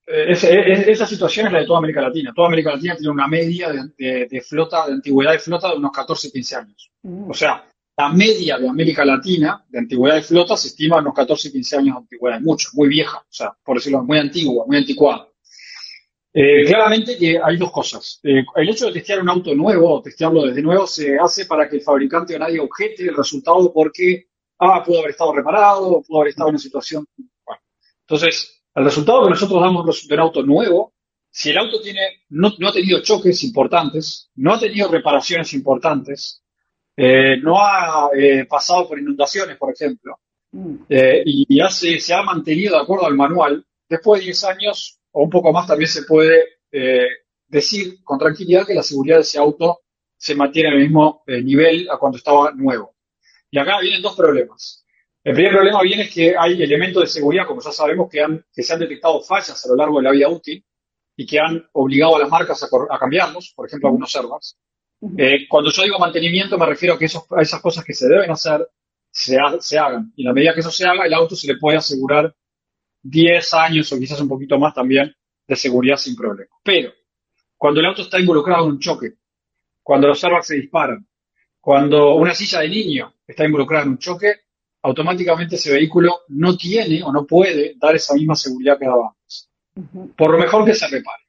[0.06, 2.32] Eh, es- es- esa situación es la de toda América Latina.
[2.34, 5.76] Toda América Latina tiene una media de, de- de flota, de antigüedad de flota de
[5.76, 6.90] unos 14, 15 años.
[7.02, 7.28] Mm.
[7.30, 7.62] O sea,
[8.00, 11.76] la media de América Latina de antigüedad de flota se estima en unos 14, 15
[11.76, 12.40] años de antigüedad.
[12.40, 15.28] Mucho, muy vieja, o sea, por decirlo, muy antigua, muy anticuada.
[16.32, 18.20] Eh, claramente que hay dos cosas.
[18.22, 21.76] Eh, el hecho de testear un auto nuevo testearlo desde nuevo se hace para que
[21.76, 24.28] el fabricante o nadie objete el resultado porque,
[24.60, 27.04] ah, pudo haber estado reparado, pudo haber estado en una situación.
[28.08, 30.94] Entonces, el resultado que nosotros damos de un auto nuevo,
[31.30, 36.39] si el auto tiene, no ha tenido choques importantes, no ha tenido reparaciones importantes,
[37.02, 40.16] eh, no ha eh, pasado por inundaciones, por ejemplo,
[40.52, 40.74] Mm.
[40.88, 45.22] eh, y, hace- se ha mantenido de acuerdo al manual, después de 10 años o
[45.22, 46.44] un poco más también se puede
[47.46, 49.80] decir con tranquilidad que la seguridad de ese auto
[50.16, 52.94] se mantiene en el mismo nivel a cuando estaba nuevo.
[53.50, 54.84] Y acá vienen dos problemas.
[55.22, 58.44] El primer problema viene es que hay elementos de seguridad, como ya sabemos, que, han,
[58.52, 60.64] que se han detectado fallas a lo largo de la vida útil
[61.16, 64.56] y que han obligado a las marcas a, cambiarlos, por ejemplo, algunos airbags.
[65.16, 68.06] Eh, cuando yo digo mantenimiento me refiero a que esos- a esas cosas que se
[68.08, 68.68] deben hacer
[69.10, 70.12] se, ha- se hagan.
[70.16, 72.34] Y en la medida que eso se haga, el auto se le puede asegurar
[73.02, 75.14] 10 años o quizás un poquito más también
[75.46, 76.50] de seguridad sin problema.
[76.62, 76.92] Pero
[77.56, 79.14] cuando el auto está involucrado en un choque,
[79.82, 81.06] cuando los airbags se disparan,
[81.62, 84.32] Cuando una silla de niño está involucrada en un choque,
[84.82, 89.50] automáticamente ese vehículo no tiene o no puede dar esa misma seguridad que daba antes.
[90.16, 91.22] Por lo mejor que se repare.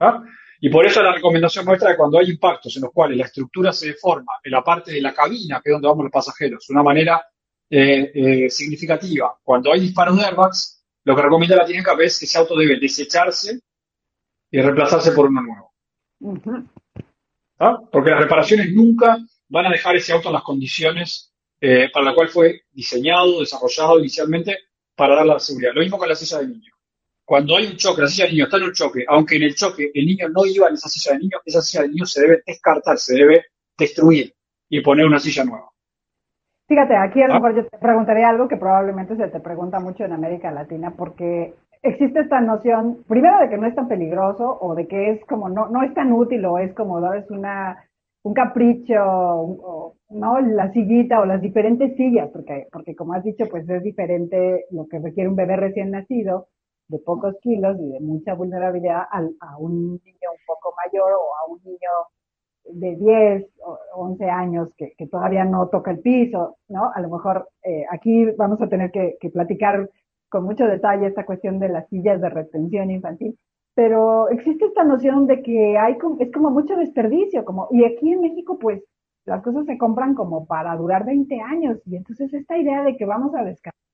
[0.00, 0.20] ¿Ah?
[0.60, 3.72] Y por eso la recomendación nuestra es cuando hay impactos en los cuales la estructura
[3.72, 6.72] se deforma en la parte de la cabina, que es donde vamos los pasajeros, de
[6.72, 7.22] una manera
[7.68, 12.24] eh, eh, significativa, cuando hay disparos de airbags, lo que recomienda la TNCAP es que
[12.24, 13.60] ese auto debe desecharse
[14.50, 15.74] y reemplazarse por uno nuevo.
[17.58, 17.78] ¿Ah?
[17.90, 22.14] Porque las reparaciones nunca van a dejar ese auto en las condiciones eh, para las
[22.14, 24.58] cuales fue diseñado, desarrollado inicialmente
[24.94, 25.72] para dar la seguridad.
[25.74, 26.75] Lo mismo con la silla de niño.
[27.26, 29.54] Cuando hay un choque, la silla de niño está en un choque, aunque en el
[29.56, 32.20] choque el niño no iba en esa silla de niño, esa silla de niño se
[32.22, 34.32] debe descartar, se debe destruir
[34.68, 35.68] y poner una silla nueva.
[36.68, 37.40] Fíjate, aquí a lo ¿Ah?
[37.40, 41.54] mejor yo te preguntaría algo que probablemente se te pregunta mucho en América Latina, porque
[41.82, 45.48] existe esta noción, primero de que no es tan peligroso o de que es como
[45.48, 47.12] no, no es tan útil o es como ¿no?
[47.12, 47.76] es una
[48.22, 50.40] un capricho, o, ¿no?
[50.40, 54.86] La sillita o las diferentes sillas, porque, porque como has dicho, pues es diferente lo
[54.88, 56.48] que requiere un bebé recién nacido
[56.88, 61.36] de pocos kilos y de mucha vulnerabilidad al, a un niño un poco mayor o
[61.36, 61.90] a un niño
[62.68, 66.90] de 10 o 11 años que, que todavía no toca el piso, ¿no?
[66.94, 69.88] A lo mejor eh, aquí vamos a tener que, platicar
[70.28, 73.38] con mucho detalle esta cuestión de las sillas de retención infantil,
[73.74, 78.20] pero existe esta noción de que hay es como mucho desperdicio, como, y aquí en
[78.20, 78.82] México pues
[79.24, 83.04] las cosas se compran como para durar 20 años, y entonces esta idea de que
[83.04, 83.85] vamos a descartar.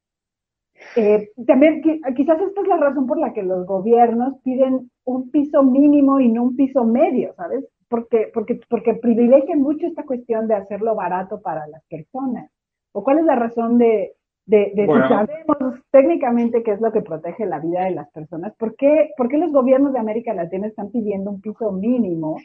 [0.94, 5.30] Eh, también qui- quizás esta es la razón por la que los gobiernos piden un
[5.30, 7.64] piso mínimo y no un piso medio, ¿sabes?
[7.88, 12.50] Porque, porque, porque privilegian mucho esta cuestión de hacerlo barato para las personas.
[12.92, 14.14] ¿O cuál es la razón de,
[14.46, 15.06] de, de Bueno.
[15.08, 18.54] si sabemos técnicamente qué es lo que protege la vida de las personas?
[18.56, 22.38] ¿Por qué, ¿Por qué los gobiernos de América Latina están pidiendo un piso mínimo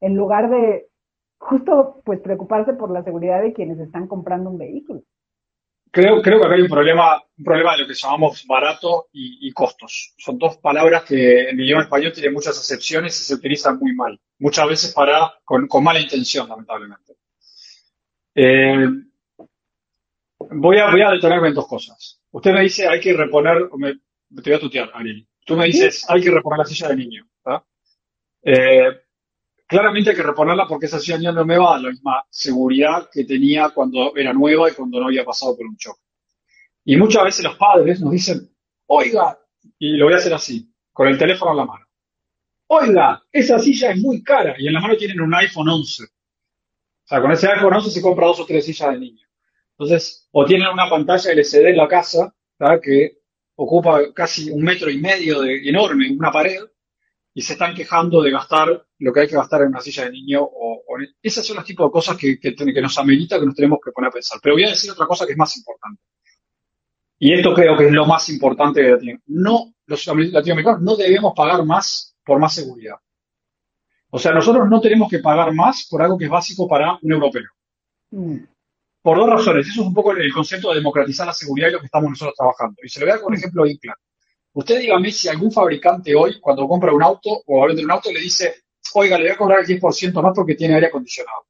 [0.00, 0.86] en lugar de
[1.38, 5.02] justo pues preocuparse por la seguridad de quienes están comprando un vehículo?
[5.94, 9.46] Creo, creo que acá hay un problema, un problema de lo que llamamos barato y,
[9.46, 10.12] y costos.
[10.18, 13.94] Son dos palabras que en el idioma español tienen muchas acepciones y se utilizan muy
[13.94, 14.20] mal.
[14.40, 17.14] Muchas veces para, con, con mala intención, lamentablemente.
[18.34, 18.88] Eh,
[20.50, 22.20] voy a, voy a detenerme en dos cosas.
[22.32, 25.28] Usted me dice hay que reponer, me, te voy a tutear, Ariel.
[25.46, 27.24] Tú me dices hay que reponer la silla de niño.
[28.42, 29.03] Eh,
[29.66, 33.24] claramente hay que reponerla porque esa niño no me va a la misma seguridad que
[33.24, 36.00] tenía cuando era nueva y cuando no había pasado por un choque.
[36.84, 38.50] Y muchas veces los padres nos dicen,
[38.86, 39.38] oiga,
[39.78, 41.86] y lo voy a hacer así, con el teléfono en la mano.
[42.66, 46.04] Oiga, esa silla es muy cara y en la mano tienen un iPhone 11.
[46.04, 46.08] O
[47.06, 49.26] sea, con ese iPhone 11 se compra dos o tres sillas de niño.
[49.78, 52.80] Entonces, o tienen una pantalla LCD en la casa, ¿verdad?
[52.82, 53.18] que
[53.56, 56.60] ocupa casi un metro y medio de enorme, una pared,
[57.36, 60.12] y se están quejando de gastar lo que hay que gastar en una silla de
[60.12, 60.42] niño.
[60.42, 63.54] O, o en- esas son los tipos de cosas que, que, nos amerita que nos
[63.56, 64.38] tenemos que poner a pensar.
[64.40, 66.00] Pero voy a decir otra cosa que es más importante.
[67.18, 69.18] Y esto creo que es lo más importante de Latino.
[69.26, 72.96] No, los latinoamericanos no debemos pagar más por más seguridad.
[74.10, 77.12] O sea, nosotros no tenemos que pagar más por algo que es básico para un
[77.12, 77.48] europeo.
[78.12, 78.38] Mm.
[79.02, 79.66] Por dos razones.
[79.66, 82.34] Eso es un poco el concepto de democratizar la seguridad y lo que estamos nosotros
[82.36, 82.76] trabajando.
[82.82, 83.98] Y se lo voy a dar con ejemplo bien claro.
[84.54, 87.90] Usted dígame si algún fabricante hoy, cuando compra un auto o va a vender un
[87.90, 88.62] auto, le dice,
[88.94, 91.46] oiga, le voy a cobrar el 10% más porque tiene aire acondicionado.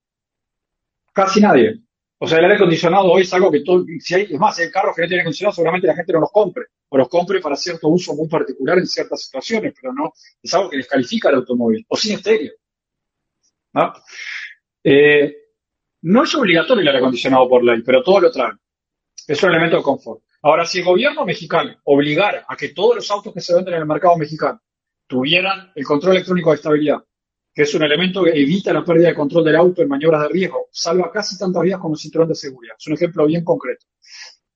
[1.12, 1.80] Casi nadie.
[2.18, 4.62] O sea, el aire acondicionado hoy es algo que todo, si hay, es más, si
[4.62, 6.64] hay carros que no tienen aire acondicionado, seguramente la gente no los compre.
[6.88, 10.70] O los compre para cierto uso muy particular en ciertas situaciones, pero no, es algo
[10.70, 11.84] que descalifica el automóvil.
[11.88, 12.52] O sin estéreo.
[13.74, 13.92] ¿no?
[14.82, 15.36] Eh,
[16.02, 18.52] no es obligatorio el aire acondicionado por ley, pero todo lo trae.
[19.26, 20.22] Es un elemento de confort.
[20.44, 23.80] Ahora, si el gobierno mexicano obligara a que todos los autos que se venden en
[23.80, 24.60] el mercado mexicano
[25.06, 26.98] tuvieran el control electrónico de estabilidad,
[27.54, 30.28] que es un elemento que evita la pérdida de control del auto en maniobras de
[30.28, 32.74] riesgo, salva casi tantas vidas como el cinturón de seguridad.
[32.78, 33.86] Es un ejemplo bien concreto.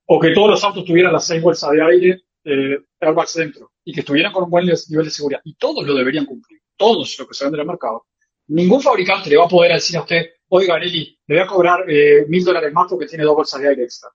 [0.05, 3.95] O que todos los autos tuvieran las seis bolsas de aire, eh, airbags dentro, y
[3.95, 5.41] que estuvieran con un buen nivel de seguridad.
[5.45, 6.61] Y todos lo deberían cumplir.
[6.77, 8.05] Todos los que se venden en el mercado.
[8.49, 11.91] Ningún fabricante le va a poder decir a usted, oiga, Nelly, le voy a cobrar
[11.91, 14.11] eh, mil dólares más porque tiene dos bolsas de aire extra.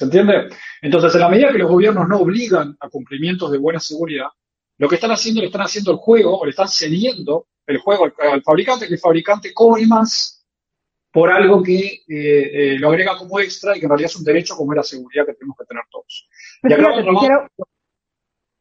[0.00, 0.48] ¿Se entiende?
[0.80, 4.28] Entonces, en la medida que los gobiernos no obligan a cumplimientos de buena seguridad,
[4.78, 8.04] lo que están haciendo, le están haciendo el juego, o le están cediendo el juego
[8.06, 10.42] al, al fabricante, que el fabricante cobre más
[11.12, 14.24] por algo que eh, eh, lo agrega como extra y que en realidad es un
[14.24, 16.28] derecho como es la seguridad que tenemos que tener todos.
[16.62, 17.48] Pues Y acá fíjate, vamos- te quiero...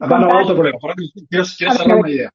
[0.01, 0.79] Acá no va contar- otro problema.
[0.81, 0.95] Ahora
[1.29, 2.29] Quiero, quiero A cerrar una idea.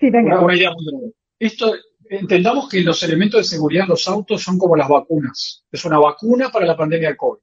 [0.00, 0.34] Sí, venga.
[0.34, 1.14] Una, una idea muy.
[1.38, 1.74] Esto,
[2.10, 5.64] entendamos que los elementos de seguridad en los autos son como las vacunas.
[5.70, 7.38] Es una vacuna para la pandemia del COVID.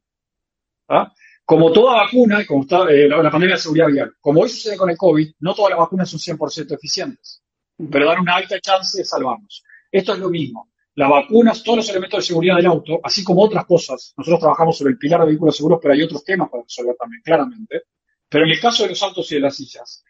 [0.87, 1.11] ¿Ah?
[1.43, 4.49] Como toda vacuna, y como está eh, la, la pandemia de seguridad vial, como hoy
[4.49, 7.43] sucede con el COVID, no todas las vacunas son 100% eficientes,
[7.91, 9.63] pero dan una alta chance de salvarnos.
[9.91, 10.71] Esto es lo mismo.
[10.95, 14.13] las vacunas, todos los elementos de seguridad del auto, así como otras cosas.
[14.17, 17.21] Nosotros trabajamos sobre el pilar de vehículos seguros, pero hay otros temas para resolver también,
[17.23, 17.83] claramente.
[18.29, 20.03] Pero en el caso de los autos y de las sillas,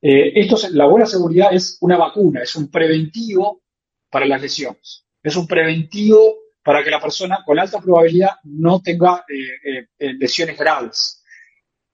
[0.00, 3.62] eh, esto la buena seguridad es una vacuna, es un preventivo
[4.10, 5.06] para las lesiones.
[5.22, 10.58] Es un preventivo para que la persona con alta probabilidad no tenga eh, eh, lesiones
[10.58, 11.22] graves.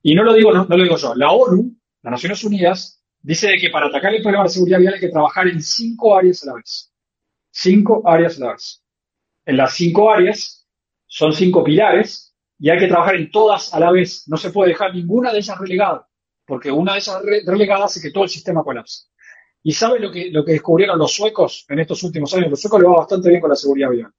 [0.02, 1.14] Y no lo digo, no, lo digo yo.
[1.14, 4.94] La ONU, las Naciones Unidas, dice de que para atacar el problema de seguridad vial
[4.94, 6.92] hay que trabajar en cinco áreas a la vez.
[7.50, 8.84] Cinco áreas a la vez.
[9.46, 10.68] En las cinco áreas
[11.06, 14.24] son cinco pilares y hay que trabajar en todas a la vez.
[14.28, 16.06] No se puede dejar ninguna de ellas relegada,
[16.46, 19.06] porque una de esas relegadas hace que todo el sistema colapse.
[19.62, 22.50] ¿Y sabe lo que, lo que descubrieron los suecos en estos últimos años?
[22.50, 24.12] Los suecos le va bastante bien con la seguridad vial.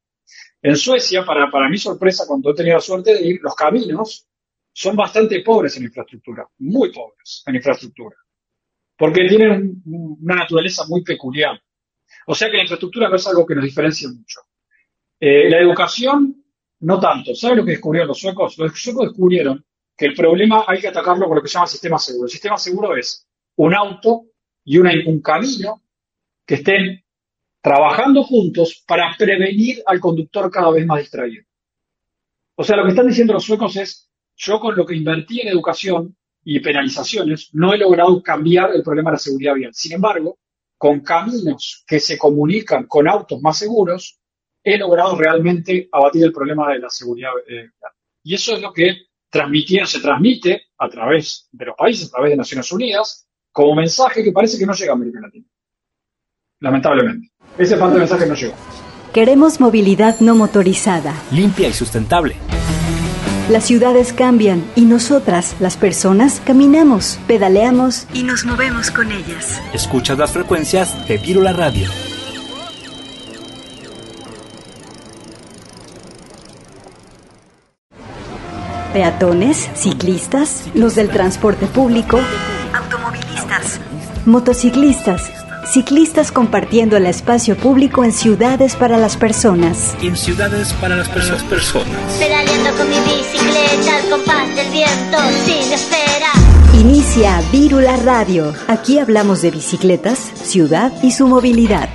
[0.61, 4.27] En Suecia, para, para mi sorpresa, cundo he tenido la suerte de ir, los caminos
[4.73, 8.15] son bastante pobres en infraestructura, muy pobres en infraestructura,
[8.97, 11.61] porque tienen una naturaleza muy peculiar.
[12.27, 14.41] O sea que la infraestructura no es algo que nos diferencia mucho.
[15.19, 16.43] Eh, la educación,
[16.81, 17.33] no tanto.
[17.35, 18.57] ¿Sabe lo que descubrieron los suecos?
[18.57, 19.65] Los suecos descubrieron
[19.97, 22.25] que el problema hay que atacarlo con lo que se llama sistema seguro.
[22.25, 24.27] El sistema seguro es un auto
[24.63, 25.81] y un camino
[26.45, 27.03] que estén
[27.61, 31.43] trabajando juntos para prevenir al conductor cada vez más distraído.
[32.55, 35.49] O sea, lo que están diciendo los suecos es, yo con lo que invertí en
[35.49, 39.73] educación y penalizaciones no he logrado cambiar el problema de la seguridad vial.
[39.73, 40.39] Sin embargo,
[40.77, 44.19] con caminos que se comunican con autos más seguros,
[44.63, 47.73] he logrado realmente abatir el problema de la seguridad vial.
[48.23, 48.93] Y eso es lo que
[49.29, 54.23] transmitieron, se transmite a través de los países, a través de Naciones Unidas, como mensaje
[54.23, 55.45] que parece que no llega a América Latina.
[56.59, 57.29] Lamentablemente.
[57.57, 58.53] Ese parte de mensaje no llegó.
[59.13, 61.13] Queremos movilidad no motorizada.
[61.31, 62.35] Limpia y sustentable.
[63.49, 69.59] Las ciudades cambian y nosotras, las personas, caminamos, pedaleamos y nos movemos con ellas.
[69.73, 71.89] Escuchas las frecuencias de Virula Radio.
[78.93, 82.19] Peatones, ciclistas, los del transporte público,
[82.73, 83.79] automovilistas,
[84.25, 85.31] motociclistas,
[85.71, 89.95] ciclistas compartiendo el espacio público en ciudades para las personas.
[90.01, 91.87] En ciudades para las personas.
[92.17, 96.31] Pedaleando con mi bicicleta al compás del viento sin espera.
[96.73, 98.53] Inicia Vírula Radio.
[98.67, 101.89] Aquí hablamos de bicicletas, ciudad y su movilidad.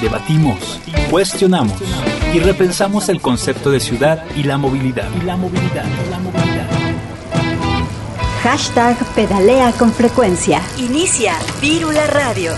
[0.00, 1.78] Debatimos, cuestionamos
[2.34, 5.08] y repensamos el concepto de ciudad y la movilidad.
[5.20, 6.75] Y la movilidad, la movilidad.
[8.48, 10.62] Hashtag pedalea con frecuencia.
[10.78, 12.52] Inicia Vírula Radio.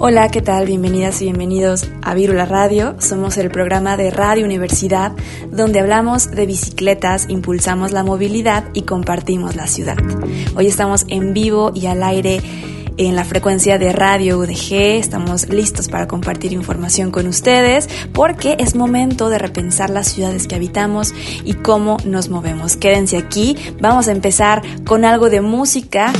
[0.00, 0.66] Hola, ¿qué tal?
[0.66, 2.96] Bienvenidas y bienvenidos a Vírula Radio.
[2.98, 5.12] Somos el programa de Radio Universidad
[5.48, 9.96] donde hablamos de bicicletas, impulsamos la movilidad y compartimos la ciudad.
[10.56, 12.42] Hoy estamos en vivo y al aire
[12.96, 14.72] en la frecuencia de Radio UDG.
[14.98, 20.54] Estamos listos para compartir información con ustedes porque es momento de repensar las ciudades que
[20.54, 22.76] habitamos y cómo nos movemos.
[22.76, 23.56] Quédense aquí.
[23.80, 26.12] Vamos a empezar con algo de música.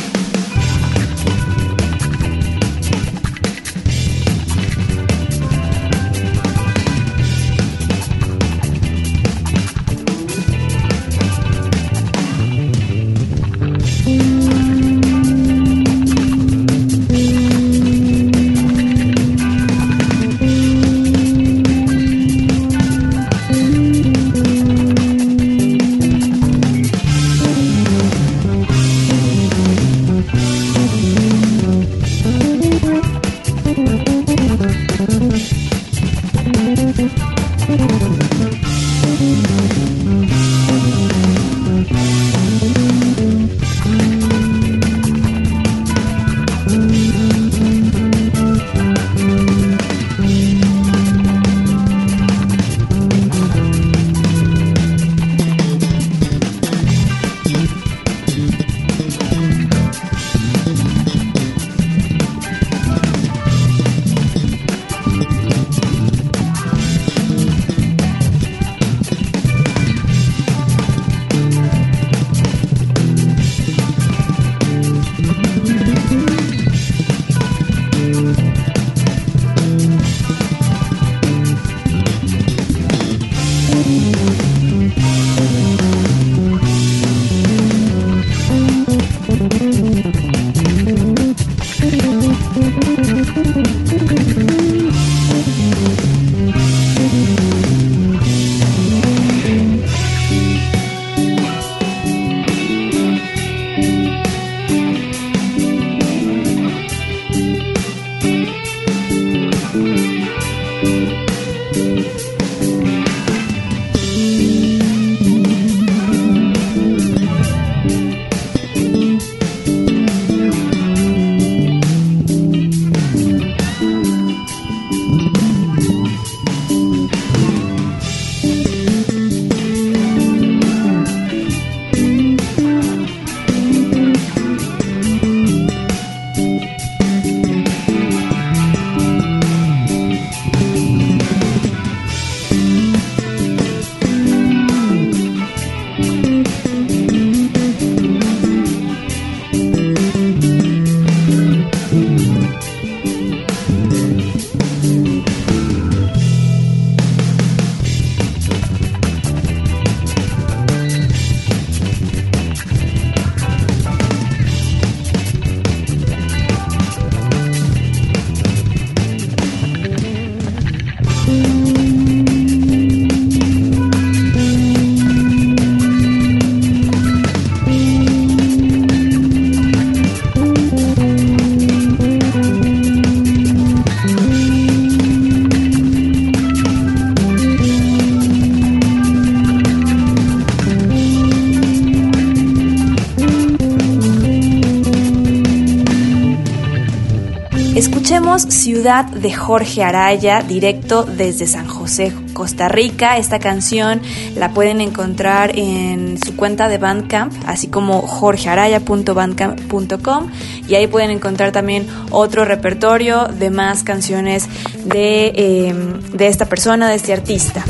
[198.48, 203.18] Ciudad de Jorge Araya, directo desde San José, Costa Rica.
[203.18, 204.00] Esta canción
[204.36, 210.30] la pueden encontrar en su cuenta de Bandcamp, así como jorgearaya.bandcamp.com
[210.68, 214.48] y ahí pueden encontrar también otro repertorio de más canciones
[214.84, 217.64] de, em, de esta persona, de este artista.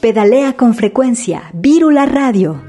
[0.00, 2.67] Pedalea con frecuencia, Vírula Radio.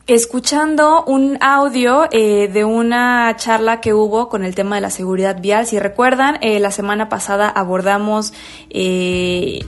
[0.08, 5.38] escuchando un audio eh, de una charla que hubo con el tema de la seguridad
[5.38, 5.66] vial.
[5.66, 8.32] Si recuerdan, eh, la semana pasada abordamos
[8.70, 9.60] eh,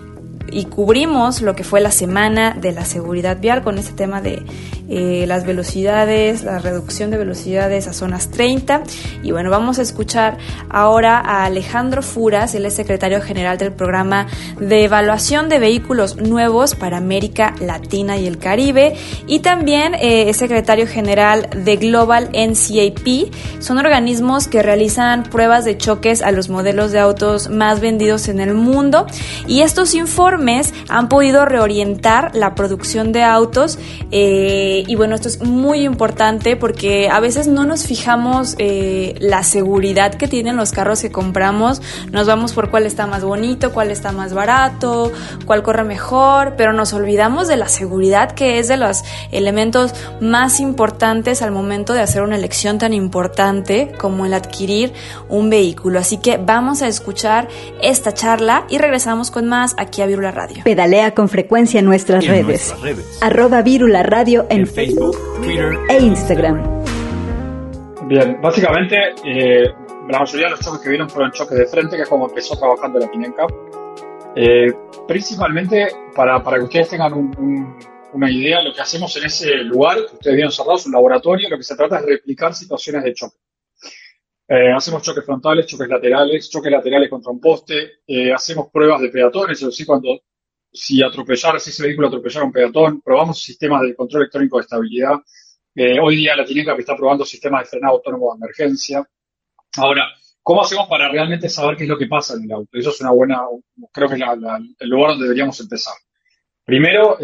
[0.50, 4.42] y cubrimos lo que fue la semana de la seguridad vial con este tema de
[4.88, 8.82] eh, las velocidades, la reducción de velocidades a zonas 30.
[9.22, 10.38] Y bueno, vamos a escuchar
[10.68, 14.26] ahora a Alejandro Furas, él es secretario general del programa
[14.58, 18.96] de evaluación de vehículos nuevos para América Latina y el Caribe
[19.26, 23.32] y también eh, es secretario general de Global NCAP.
[23.60, 28.40] Son organismos que realizan pruebas de choques a los modelos de autos más vendidos en
[28.40, 29.06] el mundo
[29.46, 30.39] y estos informes
[30.88, 33.78] han podido reorientar la producción de autos
[34.10, 39.42] eh, y bueno, esto es muy importante porque a veces no nos fijamos eh, la
[39.42, 43.90] seguridad que tienen los carros que compramos, nos vamos por cuál está más bonito, cuál
[43.90, 45.12] está más barato,
[45.46, 50.60] cuál corre mejor, pero nos olvidamos de la seguridad que es de los elementos más
[50.60, 54.92] importantes al momento de hacer una elección tan importante como el adquirir
[55.28, 55.98] un vehículo.
[55.98, 57.48] Así que vamos a escuchar
[57.82, 60.62] esta charla y regresamos con más aquí a Virula Radio.
[60.64, 62.74] Pedalea con frecuencia en nuestras, redes.
[63.20, 66.84] Arroba Virula Radio en, Facebook, Twitter e Instagram.
[68.06, 69.64] Bien, básicamente eh,
[70.08, 72.58] la mayoría de los choques que vieron fueron choques de frente, que es como empezó
[72.58, 73.46] trabajando la Pinenca.
[74.34, 74.72] Eh,
[75.06, 77.12] principalmente para, para que ustedes tengan
[78.12, 81.48] una idea, lo que hacemos en ese lugar, que ustedes vieron cerrado, es un laboratorio,
[81.48, 83.36] lo que se trata es replicar situaciones de choque.
[84.52, 89.08] Eh, hacemos choques frontales, choques laterales, choques laterales contra un poste, eh, hacemos pruebas de
[89.08, 90.22] peatones, es decir, cuando
[90.72, 94.62] si atropellar, si ese vehículo atropellar a un peatón, probamos sistemas de control electrónico de
[94.62, 95.14] estabilidad.
[95.72, 99.08] Eh, hoy día la Tineca está probando sistemas de frenado autónomo de emergencia.
[99.76, 100.06] Ahora,
[100.42, 102.70] ¿Cómo hacemos para realmente saber qué es lo que pasa en el auto?
[102.72, 103.42] Eso es una buena,
[103.92, 105.92] creo que es el lugar donde deberíamos empezar.
[106.64, 107.18] Primero,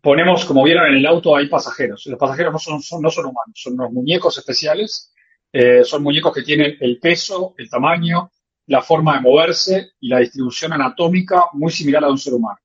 [0.00, 2.04] ponemos, como vieron en el auto, hay pasajeros.
[2.06, 5.13] Los pasajeros no son humanos, son unos muñecos especiales.
[5.56, 8.32] Eh, son muñecos que tienen el peso, el tamaño,
[8.66, 12.58] la forma de moverse y la distribución anatómica muy similar a un ser humano.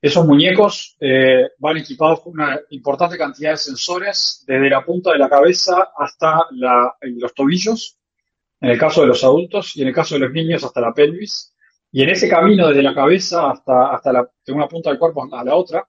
[0.00, 5.18] Esos muñecos eh, van equipados con una importante cantidad de sensores desde la punta de
[5.18, 7.98] la cabeza hasta los tobillos,
[8.62, 10.94] en el caso de los adultos, y en el caso de los niños hasta la
[10.94, 11.54] pelvis.
[11.92, 15.44] Y en ese camino desde la cabeza hasta, hasta de una punta del cuerpo a
[15.44, 15.86] la otra,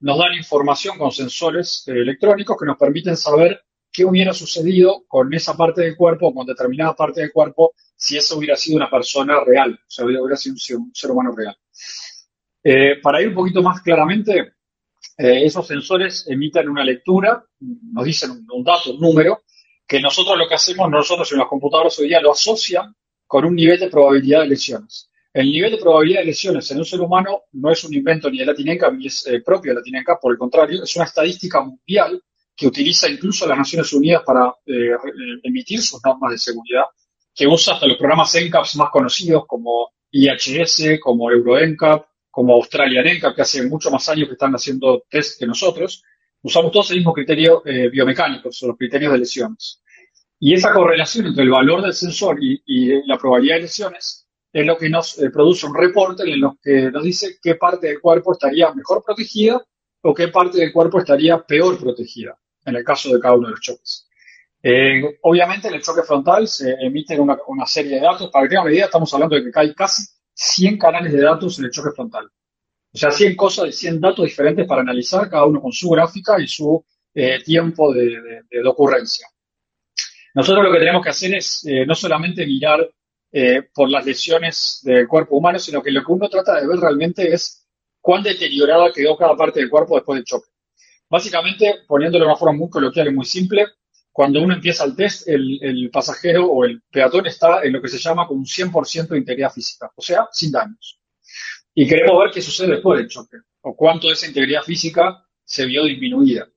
[0.00, 3.62] nos dan información con sensores eh, electrónicos que nos permiten saber
[3.92, 8.38] qué hubiera sucedido con esa parte del cuerpo, con determinada parte del cuerpo, si eso
[8.38, 11.56] hubiera sido una persona real, o sea, hubiera sido un, ser humano real.
[12.62, 14.54] Eh, para ir un poquito más claramente,
[15.18, 19.42] eh, esos sensores emiten una lectura, nos dicen un, dato, un número,
[19.86, 22.94] que nosotros lo que hacemos, nosotros en los computadores hoy día lo asocian
[23.26, 25.10] con un nivel de probabilidad de lesiones.
[25.32, 28.38] El nivel de probabilidad de lesiones en un ser humano no es un invento ni
[28.38, 32.20] de Latinenca ni es eh, propio de Latinenca, por el contrario, es una estadística mundial
[32.60, 34.90] que utiliza incluso las Naciones Unidas para eh,
[35.44, 36.82] emitir sus normas de seguridad,
[37.34, 43.34] que usa hasta los programas NCAPs más conocidos como IHS, como EuroNCAP, como Australian NCAP,
[43.34, 46.02] que hace muchos más años que están haciendo test que nosotros.
[46.42, 49.82] Usamos todos el mismo criterio eh, biomecánico, son los criterios de lesiones.
[50.38, 54.76] Y esa correlación entre el valor del sensor y la probabilidad de lesiones es lo
[54.76, 58.34] que nos eh, produce un reporte en lo que nos dice qué parte del cuerpo
[58.34, 59.64] estaría mejor protegida
[60.02, 63.52] o qué parte del cuerpo estaría peor protegida en el caso de cada uno de
[63.52, 64.08] los choques.
[64.62, 68.30] Eh, obviamente en el choque frontal se emiten una, serie de datos.
[68.30, 70.02] Para que tengan una idea, estamos hablando de que hay casi
[70.34, 72.26] 100 canales de datos en el choque frontal.
[72.92, 76.40] O sea, 100 cosas, y 100 datos diferentes para analizar, cada uno con su gráfica
[76.40, 76.84] y su
[77.14, 79.26] eh, tiempo de, ocurrencia.
[80.34, 82.88] Nosotros lo que tenemos que hacer es no solamente mirar
[83.32, 86.78] eh, por las lesiones del cuerpo humano, sino que lo que uno trata de ver
[86.78, 87.64] realmente es
[88.00, 90.48] cuán deteriorada quedó cada parte del cuerpo después del choque.
[91.10, 93.66] Básicamente, poniéndolo de una forma muy coloquial y muy simple,
[94.12, 97.98] cuando uno empieza el test, el, pasajero o el peatón está en lo que se
[97.98, 101.00] llama con un 100% de integridad física, o sea, sin daños.
[101.74, 105.66] Y queremos ver qué sucede después del choque, o cuánto de esa integridad física se
[105.66, 106.48] vio disminuida.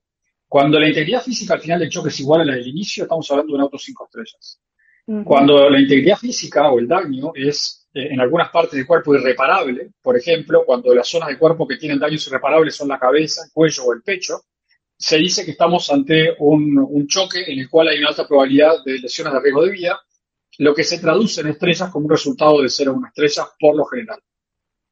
[0.47, 3.29] Cuando la integridad física al final del choque es igual a la del inicio, estamos
[3.31, 4.61] hablando de un auto 5 estrellas.
[5.25, 10.17] Cuando la integridad física o el daño es en algunas partes del cuerpo irreparable, por
[10.17, 13.83] ejemplo, cuando las zonas del cuerpo que tienen daños irreparables son la cabeza, el cuello
[13.85, 14.41] o el pecho,
[14.97, 18.99] se dice que estamos ante un, choque en el cual hay una alta probabilidad de
[18.99, 19.99] lesiones de riesgo de vida,
[20.59, 23.85] lo que se traduce en estrellas como un resultado de ser una estrella por lo
[23.85, 24.19] general.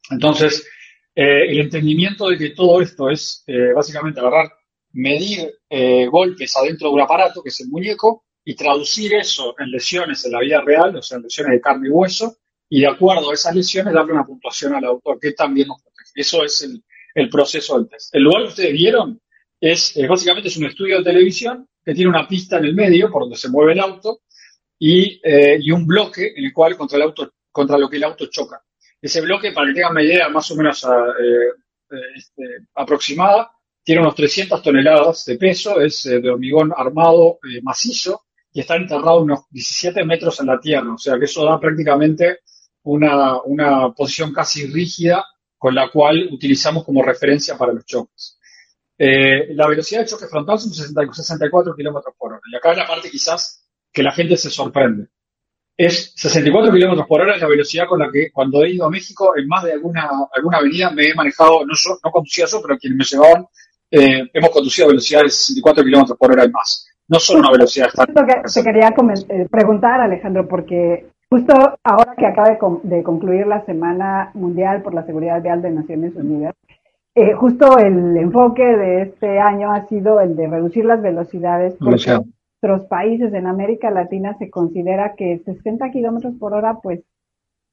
[0.10, 0.68] Entonces,
[1.16, 4.52] eh, el entendimiento de que todo esto es eh, básicamente agarrar,
[4.94, 5.50] medir
[6.12, 10.34] golpes adentro de un aparato, que es el muñeco, y traducir eso en lesiones en
[10.34, 12.41] la vida real, o sea, en lesiones de carne y hueso,
[12.74, 16.12] y de acuerdo a esas lesiones darle una puntuación al autor que también nos protege.
[16.16, 16.66] Eso es
[17.14, 18.16] el, proceso del test.
[18.16, 19.22] El lugar que ustedes vieron
[19.60, 23.12] es, eh, básicamente es un estudio de televisión que tiene una pista en el medio
[23.12, 24.22] por donde se mueve el auto
[24.80, 28.28] y, eh, un bloque en el cual contra el auto, contra lo que el auto
[28.28, 28.64] choca.
[29.02, 32.44] Ese bloque, para que tengan una idea más o menos eh, este,
[32.76, 33.52] aproximada,
[33.84, 38.22] tiene unos 300 toneladas de peso, es de hormigón armado macizo,
[38.54, 40.94] y está enterrado unos 17 metros en la tierra.
[40.94, 42.40] O sea que eso da prácticamente
[42.84, 45.26] una, posición casi rígida
[45.58, 48.40] con la cual utilizamos como referencia para los choques.
[48.98, 52.42] Eh, la velocidad de choque frontal son 64 kilómetros por hora.
[52.52, 55.08] Y acá es la parte quizás que la gente se sorprende.
[55.78, 58.90] Es 64 kilómetros por hora es la velocidad con la que cuando he ido a
[58.90, 62.62] México en más de alguna, alguna avenida me he manejado, no, yo, no conducía yo,
[62.62, 63.46] pero quienes me llevaban,
[63.90, 67.52] eh, hemos conducido a velocidades de 64 kilómetros por hora y más no son una
[67.52, 68.26] velocidad estándar.
[68.26, 71.54] Que te quería eh, preguntar, Alejandro, porque justo
[71.84, 72.50] ahora que acaba
[72.84, 76.54] de, concluir la Semana Mundial por la Seguridad Vial de Naciones Unidas,
[77.16, 81.76] eh, justo el enfoque de este año ha sido el de reducir las velocidades.
[81.80, 87.02] Porque en otros países en América Latina se considera que 60 kilómetros por hora, pues,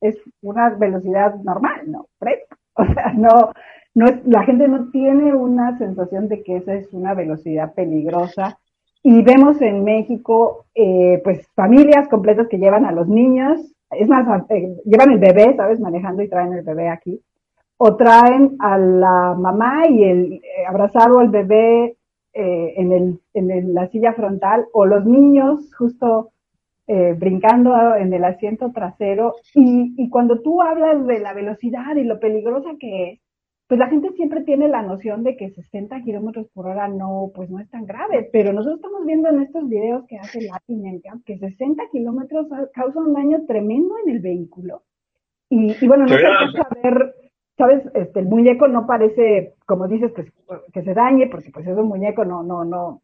[0.01, 2.07] es una velocidad normal, ¿no?
[2.81, 3.51] O sea, no,
[3.97, 8.61] no es, la gente no tiene una sensación de que esa es una velocidad peligrosa
[9.03, 14.27] y vemos en México, eh, pues, familias completas que llevan a los niños, es más,
[14.51, 15.81] eh, llevan el bebé, ¿sabes?
[15.81, 17.21] Manejando y traen el bebé aquí.
[17.79, 21.97] O traen a la mamá y el eh, abrazado al bebé
[22.35, 26.31] en, el, en la silla frontal, o los niños justo
[26.87, 29.35] brincando en el asiento trasero.
[29.55, 33.21] Y, y cuando tú hablas de la velocidad y lo peligrosa que es,
[33.69, 37.51] pues la gente siempre tiene la noción de que 60 kilómetros por hora no, pues
[37.51, 41.39] no es tan grave, pero nosotros estamos viendo en estos videos que hace Latin que
[41.39, 44.85] 60 kilómetros causan un daño tremendo en el vehículo.
[45.51, 46.25] Y, bueno, no sé
[46.57, 47.15] saber,
[47.59, 50.25] sabes, este, el muñeco no parece, como dices, que,
[50.73, 53.03] que se dañe, porque pues es un muñeco, no, no, no,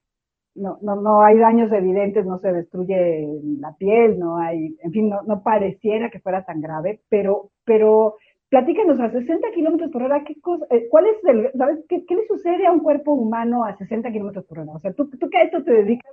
[0.55, 3.29] no, no, no hay daños evidentes, no se destruye
[3.61, 8.17] la piel, no hay, en fin, no, no pareciera que fuera tan grave, pero, pero
[8.49, 12.27] platícanos a 60 kilómetros por hora, ¿qué cosa, eh, ¿cuál es el, sabes, qué, le
[12.27, 14.73] sucede a un cuerpo humano a 60 kilómetros por hora?
[14.73, 16.13] O sea, ¿tú, tú que a esto te dedicas,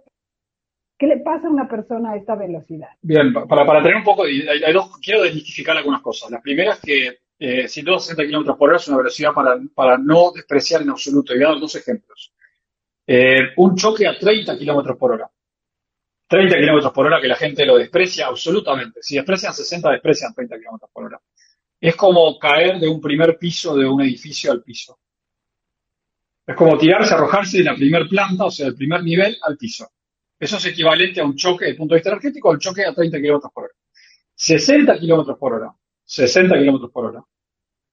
[0.98, 2.90] ¿qué le pasa a una persona a esta velocidad?
[3.02, 4.74] Bien, para, para tener un poco, hay, hay
[5.04, 6.32] quiero desmitificar algunas cosas.
[6.32, 10.32] La primera es que eh, 160 kilómetros por hora es una velocidad para, para no
[10.32, 11.34] despreciar en absoluto.
[11.34, 12.32] Y voy a dar dos ejemplos.
[13.08, 15.28] Eh, un choque a 30 kilómetros por hora.
[16.28, 19.00] 30 kilómetros por hora que la gente lo desprecia absolutamente.
[19.02, 21.20] Si desprecian 60, desprecian 30 kilómetros por hora.
[21.82, 25.00] Es como caer de un primer piso de un edificio al piso.
[26.46, 29.90] Es como tirarse, arrojarse de la primer planta, o sea, del primer nivel al piso.
[30.40, 32.86] Eso es equivalente a un choque desde el punto de vista energético, a un choque
[32.86, 33.74] a 30 kilómetros por hora.
[34.36, 35.72] 60 kilómetros por hora,
[36.04, 37.24] 60 kilómetros por hora,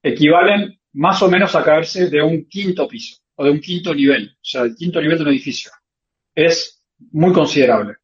[0.01, 4.31] equivalen más o menos a caerse de un quinto piso o de un quinto nivel,
[4.31, 5.71] o sea, el quinto nivel de un edificio.
[6.33, 7.97] Es muy considerable.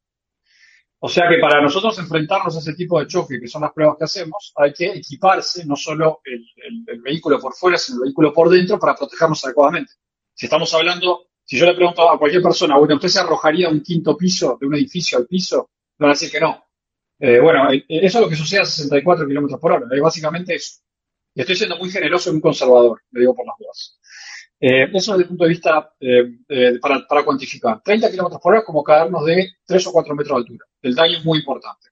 [1.05, 3.95] O sea que para nosotros enfrentarnos a ese tipo de choque, que son las pruebas
[3.95, 6.43] que hacemos, hay que equiparse no solo el,
[6.99, 9.93] vehículo por fuera, sino el vehículo por dentro para protegernos adecuadamente.
[10.33, 13.83] Si estamos hablando, si yo le pregunto a cualquier persona, bueno, ¿usted se arrojaría un
[13.83, 15.69] quinto piso de un edificio al piso?
[15.99, 16.65] Van a decir que no.
[17.19, 19.85] Eh, bueno, eh, eso es lo que sucede a 64 kilómetros por hora.
[19.91, 20.81] Es básicamente eso.
[21.35, 23.99] Y estoy siendo muy generoso y muy conservador, le digo por las dudas.
[24.67, 27.83] Eh, eso desde el punto de vista eh, para, para, cuantificar.
[27.83, 30.65] 30 kilómetros por hora es como caernos de 3 o 4 metros de altura.
[30.81, 31.89] El daño es muy importante.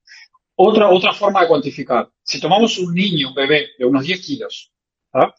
[0.56, 2.10] Otra, otra forma de cuantificar.
[2.24, 4.74] Si tomamos un niño, un bebé de unos 10 kilos,
[5.14, 5.32] ¿ah?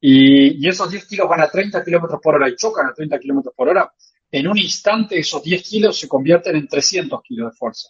[0.00, 3.18] y, y, esos 10 kilos van a 30 kilómetros por hora y chocan a 30
[3.18, 3.92] kilómetros por hora,
[4.30, 7.88] en un instante esos 10 kilos se convierten en 300 kilos de fuerza.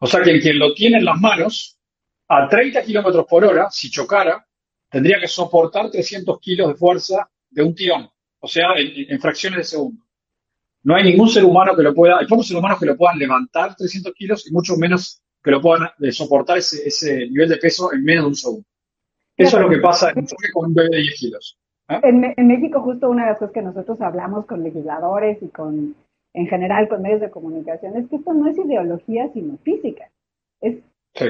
[0.00, 1.78] O sea que quien lo tiene en las manos,
[2.26, 4.44] a 30 kilómetros por hora, si chocara,
[4.90, 8.08] tendría que soportar 300 kilos de fuerza de un tirón,
[8.40, 10.04] o sea, en, fracciones de segundo.
[10.82, 13.18] No hay ningún ser humano que lo pueda, hay pocos seres humanos que lo puedan
[13.18, 17.92] levantar 300 kilos y mucho menos que lo puedan eh, soportar ese, nivel de peso
[17.92, 18.66] en menos de un segundo.
[19.36, 21.58] Eso es lo que pasa en un choque con un bebé de 10 kilos.
[21.88, 22.00] ¿eh?
[22.02, 25.94] En, México, justo una de las cosas que nosotros hablamos con legisladores y con,
[26.34, 30.10] en general, con medios de comunicación, es que esto no es ideología, sino física.
[30.60, 30.76] Es,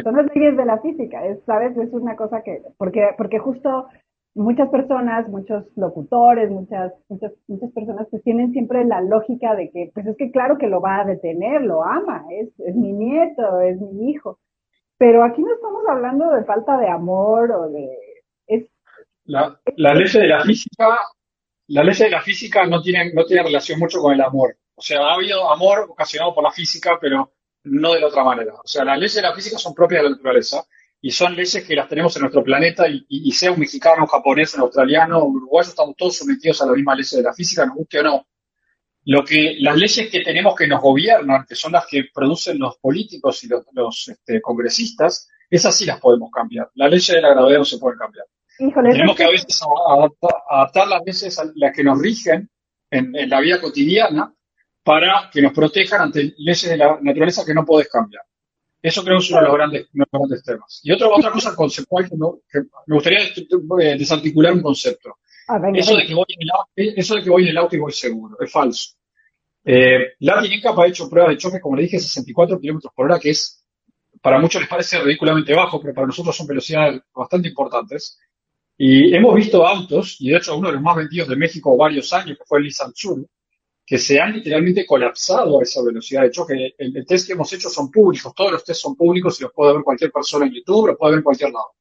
[0.03, 1.77] Son las leyes de la física, es, ¿sabes?
[1.77, 3.89] Es una cosa que, porque, porque justo
[4.35, 9.91] muchas personas, muchos locutores, muchas, muchas, muchas personas pues tienen siempre la lógica de que,
[9.95, 13.61] pues es que claro que lo va a detener, lo ama, es, es mi nieto,
[13.61, 14.39] es mi hijo.
[14.99, 17.89] Pero aquí no estamos hablando de falta de amor o de...
[18.47, 18.67] Es,
[19.25, 20.99] la, la ley de la física,
[21.69, 24.57] la ley de la física no tiene, no tiene relación mucho con el amor.
[24.77, 27.33] O sea, ha habido amor ocasionado por la física, pero
[27.65, 28.55] no de la otra manera.
[28.55, 30.65] O sea, las leyes de la física son propias de la naturaleza
[31.05, 34.55] y son leyes que las tenemos en nuestro planeta y, sea un mexicano, un japonés,
[34.55, 37.77] un australiano, un uruguayo, estamos todos sometidos a las mismas leyes de la física, nos
[37.77, 38.27] guste o no.
[39.05, 42.79] Lo que, las leyes que tenemos que nos gobiernan, que son las que producen los
[42.79, 46.71] políticos y los, este, congresistas, esas sí las podemos cambiar.
[46.75, 48.25] Las leyes de la gravedad no se pueden cambiar.
[48.57, 52.49] tenemos que a veces adaptar, las leyes a las que nos rigen
[52.91, 54.33] en, en la vida cotidiana
[54.83, 58.23] para que nos protejan ante leyes de la naturaleza que no puedes cambiar.
[58.85, 60.81] Eso creo que es uno de los grandes, temas.
[60.83, 62.17] Y otra, otra cosa conceptual que,
[62.87, 65.17] me gustaría eh, desarticular un concepto.
[65.49, 67.57] Ah, eso, de que voy en el auto, eh, eso de que voy en el
[67.57, 68.91] auto y voy seguro, es falso.
[69.65, 73.19] Eh, la Capa ha hecho pruebas de choque, como le dije, 64 kilómetros por hora,
[73.19, 73.65] que es,
[74.21, 78.19] para muchos les parece ridículamente bajo, pero para nosotros son velocidades bastante importantes.
[78.77, 82.13] Y hemos visto autos, y de hecho uno de los más vendidos de México varios
[82.13, 83.27] años, que fue el Nissan Tsuru,
[83.87, 86.75] que se han literalmente colapsado a esa velocidad de choque.
[86.79, 89.75] El, test que hemos hecho son públicos, todos los tests son públicos y los puede
[89.75, 91.75] ver cualquier persona en YouTube, los puede ver en cualquier lado.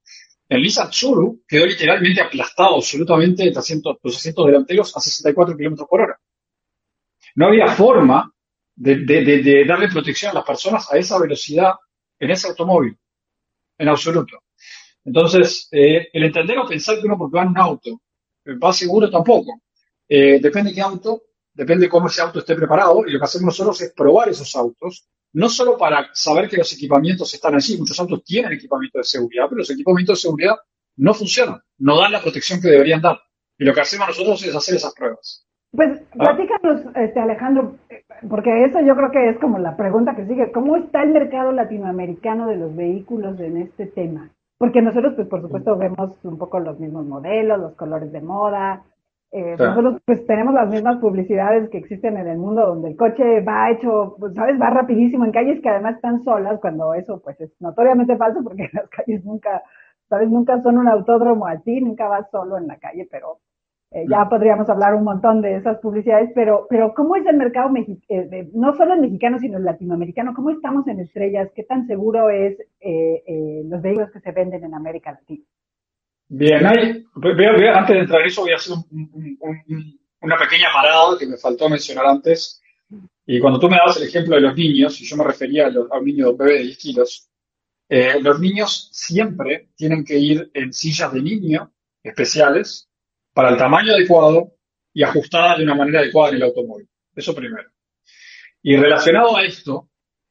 [0.49, 3.57] El Nissan Tsuru quedó literalmente aplastado absolutamente los
[4.15, 6.19] asientos delanteros a 64 kilómetros por hora.
[7.35, 8.31] No había forma
[8.75, 11.73] de, darle protección a las personas a esa velocidad
[12.19, 12.97] en ese automóvil,
[13.77, 14.43] en absoluto.
[15.05, 18.01] Entonces, eh, el entender o pensar que uno porque va en un auto
[18.61, 19.61] va seguro tampoco.
[20.07, 21.23] Eh, depende de qué auto,
[21.53, 24.55] depende de cómo ese auto esté preparado, y lo que hacemos nosotros es probar esos
[24.55, 29.03] autos, no solo para saber que los equipamientos están allí, muchos autos tienen equipamiento de
[29.03, 30.55] seguridad, pero los equipamientos de seguridad
[30.97, 33.19] no funcionan, no dan la protección que deberían dar.
[33.57, 35.45] Y lo que hacemos nosotros es hacer esas pruebas.
[35.71, 36.35] Pues ¿Ah?
[36.35, 37.77] platícanos, este, Alejandro,
[38.29, 40.51] porque eso yo creo que es como la pregunta que sigue.
[40.51, 44.31] ¿Cómo está el mercado latinoamericano de los vehículos en este tema?
[44.63, 48.85] porque nosotros, pues por supuesto, vemos un poco los mismos modelos, los colores de moda.
[49.35, 53.41] Eh, Nosotros, pues tenemos las mismas publicidades que existen en el mundo, donde el coche
[53.41, 54.61] va hecho, pues, ¿sabes?
[54.61, 58.69] Va rapidísimo en calles que además están solas, cuando eso, pues es notoriamente falso, porque
[58.71, 59.63] las calles nunca,
[60.07, 60.29] ¿sabes?
[60.29, 63.39] Nunca son un autódromo así, nunca vas solo en la calle, pero
[63.89, 67.71] eh, ya podríamos hablar un montón de esas publicidades, pero, pero ¿cómo es el mercado
[68.09, 70.35] eh, no solo el mexicano, sino el latinoamericano?
[70.35, 71.49] ¿Cómo estamos en estrellas?
[71.55, 75.43] ¿Qué tan seguro es eh, los vehículos que se venden en América Latina?
[76.27, 77.05] Bien, hay,
[77.73, 78.75] antes de entrar en eso voy a hacer
[80.21, 82.61] una pequeña parada que me faltó mencionar antes.
[83.25, 85.69] Y cuando tú me dabas el ejemplo de los niños, y yo me refería a,
[85.69, 87.29] a un niño bebé de 10 kilos,
[88.21, 91.71] los niños siempre tienen que ir en sillas de niño
[92.01, 92.89] especiales
[93.33, 94.55] para el tamaño adecuado
[94.93, 96.87] y ajustada de una manera adecuada en el automóvil.
[97.15, 97.69] Eso primero.
[98.61, 99.89] Y relacionado a esto,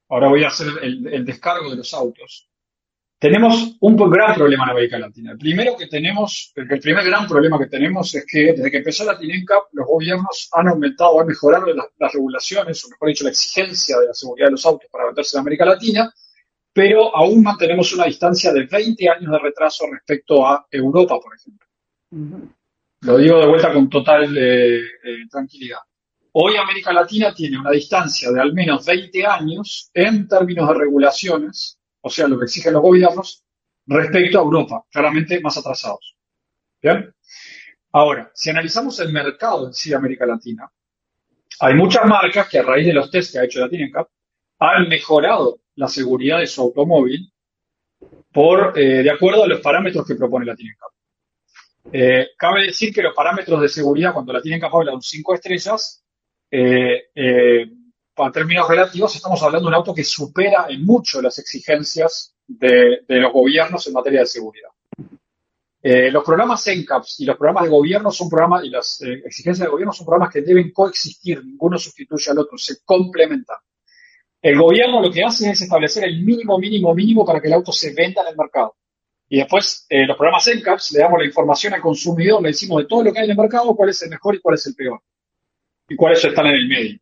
[0.08, 2.48] ahora voy a hacer el, descargo de los autos.
[3.22, 5.30] Tenemos un gran problema en América Latina.
[5.30, 9.04] El primero que tenemos, el, primer gran problema que tenemos es que desde que empezó
[9.04, 14.00] la TINENCAP, los gobiernos han aumentado, han mejorado las, regulaciones, o mejor dicho, la exigencia
[14.00, 16.12] de la seguridad de los autos para venderse en América Latina,
[16.72, 21.68] pero aún mantenemos una distancia de 20 años de retraso respecto a Europa, por ejemplo.
[23.02, 25.78] Lo digo de vuelta con total eh, eh, tranquilidad.
[26.32, 31.78] Hoy América Latina tiene una distancia de al menos 20 años en términos de regulaciones,
[32.02, 33.44] o sea, lo que exigen los gobiernos,
[33.86, 36.16] respecto a Europa, claramente más atrasados.
[36.80, 37.14] ¿Bien?
[37.92, 40.70] Ahora, si analizamos el mercado en sí de América Latina,
[41.60, 44.08] hay muchas marcas que a raíz de los test que ha hecho la TINECAP
[44.58, 47.32] han mejorado la seguridad de su automóvil
[48.32, 50.90] por, eh, de acuerdo a los parámetros que propone la TINECAP.
[51.92, 55.34] Eh, cabe decir que los parámetros de seguridad, cuando la tienen capaz de un 5
[55.34, 56.04] estrellas,
[56.50, 57.66] eh, eh,
[58.14, 63.02] para términos relativos, estamos hablando de un auto que supera en mucho las exigencias de,
[63.08, 64.68] los gobiernos en materia de seguridad.
[65.82, 69.92] los programas NCAPS y los programas de gobierno son programas, y las exigencias de gobierno
[69.92, 73.56] son programas que deben coexistir, ninguno sustituye al otro, se complementan.
[74.42, 77.72] El gobierno lo que hace es establecer el mínimo, mínimo, mínimo para que el auto
[77.72, 78.76] se venda en el mercado.
[79.28, 82.88] Y después, eh, los programas NCAPS, le damos la información al consumidor, le decimos de
[82.88, 84.74] todo lo que hay en el mercado, cuál es el mejor y cuál es el
[84.74, 85.00] peor.
[85.88, 87.01] Y cuáles están en el medio.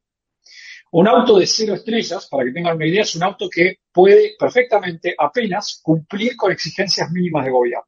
[0.93, 4.33] Un auto de cero estrellas, para que tengan una idea, es un auto que puede
[4.39, 7.85] perfectamente apenas cumplir con exigencias mínimas de gobierno.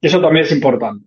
[0.00, 1.06] Eso también es importante.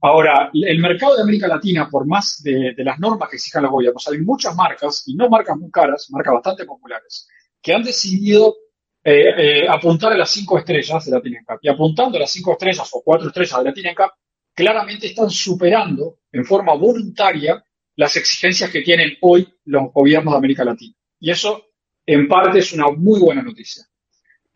[0.00, 4.06] Ahora, el mercado de América Latina, por más de, las normas que exijan los gobiernos,
[4.06, 7.26] hay muchas marcas, y no marcas muy caras, marcas bastante populares,
[7.60, 8.54] que han decidido
[9.02, 11.22] eh, eh, apuntar a las cinco estrellas de la.
[11.60, 14.12] Y apuntando a las cinco estrellas o cuatro estrellas de la
[14.54, 17.64] claramente están superando en forma voluntaria
[17.96, 20.94] las exigencias que tienen hoy los gobiernos de América Latina.
[21.20, 21.66] Y eso,
[22.06, 23.84] en parte, es una muy buena noticia.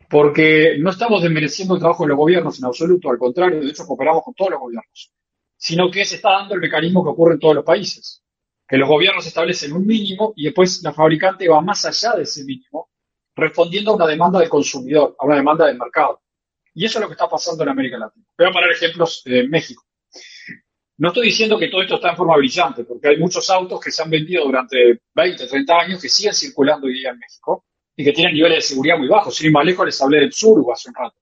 [0.09, 3.85] Porque no estamos desmereciendo el trabajo de los gobiernos en absoluto, al contrario, de hecho
[3.85, 5.13] cooperamos con todos los gobiernos,
[5.55, 8.23] sino que se está dando el mecanismo que ocurre en todos los países,
[8.67, 12.43] que los gobiernos establecen un mínimo y después la fabricante va más allá de ese
[12.43, 12.89] mínimo
[13.35, 16.21] respondiendo a una demanda del consumidor, a una demanda del mercado.
[16.73, 18.25] Y eso es lo que está pasando en América Latina.
[18.37, 19.83] Voy a poner ejemplos en México.
[20.99, 23.89] No estoy diciendo que todo esto está en forma brillante, porque hay muchos autos que
[23.89, 27.63] se han vendido durante 20, 30 años que siguen circulando hoy día en México
[27.95, 29.33] y que tienen niveles de seguridad muy bajos.
[29.33, 31.15] Sin ir más lejos, les hablé del Surgo hace un rato.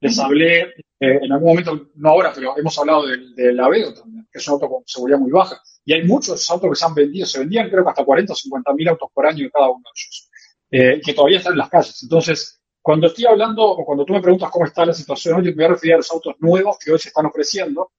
[0.00, 0.74] Les hablé, eh,
[1.22, 4.54] en algún momento, no ahora, pero hemos hablado del, del Aveo también, que es un
[4.54, 5.58] auto con seguridad muy baja.
[5.86, 8.36] Y hay muchos autos que se han vendido, se vendían creo que hasta 40 o
[8.36, 10.30] 50 mil autos por año de cada uno de ellos.
[10.70, 12.02] Eh, que todavía están en las calles.
[12.02, 15.52] Entonces, cuando estoy hablando, o cuando tú me preguntas cómo está la situación hoy, me
[15.52, 17.92] voy a referir a los autos nuevos que hoy se están ofreciendo,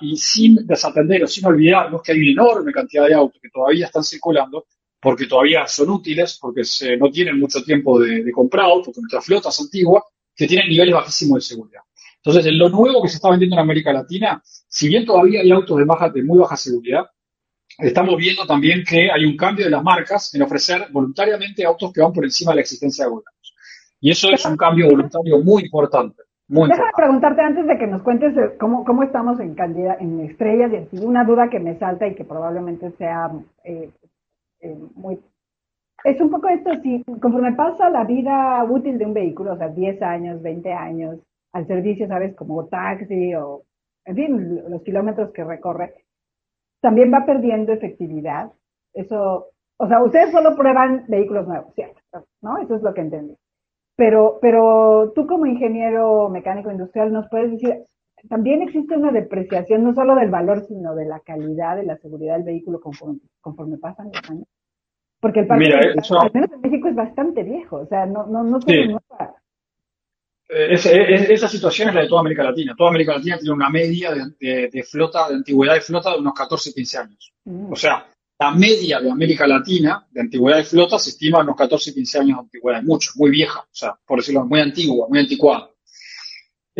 [0.00, 3.86] y sin desatender o sin olvidarnos que hay una enorme cantidad de autos que todavía
[3.86, 4.66] están circulando,
[5.00, 6.62] porque todavía son útiles, porque
[6.98, 10.04] no tienen mucho tiempo de, de comprado, porque nuestra flota es antigua,
[10.34, 11.80] que tienen niveles bajísimos de seguridad.
[12.16, 15.50] Entonces, en lo nuevo que se está vendiendo en América Latina, si bien todavía hay
[15.50, 17.06] autos de, baja, de muy baja seguridad,
[17.78, 22.00] estamos viendo también que hay un cambio de las marcas en ofrecer voluntariamente autos que
[22.00, 23.54] van por encima de la existencia de gobiernos.
[24.00, 26.22] Y eso es un cambio voluntario muy importante.
[26.48, 30.20] Muy Déjame preguntarte antes de que nos cuentes eh, cómo, cómo estamos en cantidad, en
[30.20, 33.30] estrellas y así, una duda que me salta y que probablemente sea
[33.64, 33.90] eh,
[34.60, 35.20] eh, muy...
[36.04, 39.68] Es un poco esto, si conforme pasa la vida útil de un vehículo, o sea,
[39.68, 41.18] 10 años, 20 años,
[41.52, 42.34] al servicio, ¿sabes?
[42.34, 43.62] Como taxi o,
[44.06, 45.94] en fin, los kilómetros que recorre,
[46.80, 48.50] también va perdiendo efectividad.
[48.94, 52.00] Eso, o sea, ustedes solo prueban vehículos nuevos, ¿cierto?
[52.40, 52.58] ¿No?
[52.58, 53.36] Eso es lo que entendí.
[53.98, 57.82] Pero, pero tú como ingeniero mecánico industrial nos puedes decir,
[58.28, 62.36] también existe una depreciación no solo del valor, sino de la calidad, de la seguridad
[62.36, 64.46] del vehículo conforme, conforme pasan los años.
[65.18, 68.60] Porque el parque, al menos en México, es bastante viejo, o sea, no, no, no
[68.60, 68.72] se
[70.50, 72.74] eh, esa situación es la de toda América Latina.
[72.78, 76.72] Toda América Latina tiene una media de, flota, de antigüedad de flota de unos 14,
[76.72, 77.32] 15 años.
[77.44, 77.72] Mm.
[77.72, 78.06] O sea,
[78.38, 82.36] la media de América Latina de antigüedad de flota se estima unos 14, 15 años
[82.36, 85.70] de antigüedad, mucho, muy vieja, o sea, por decirlo, muy antigua, muy anticuada.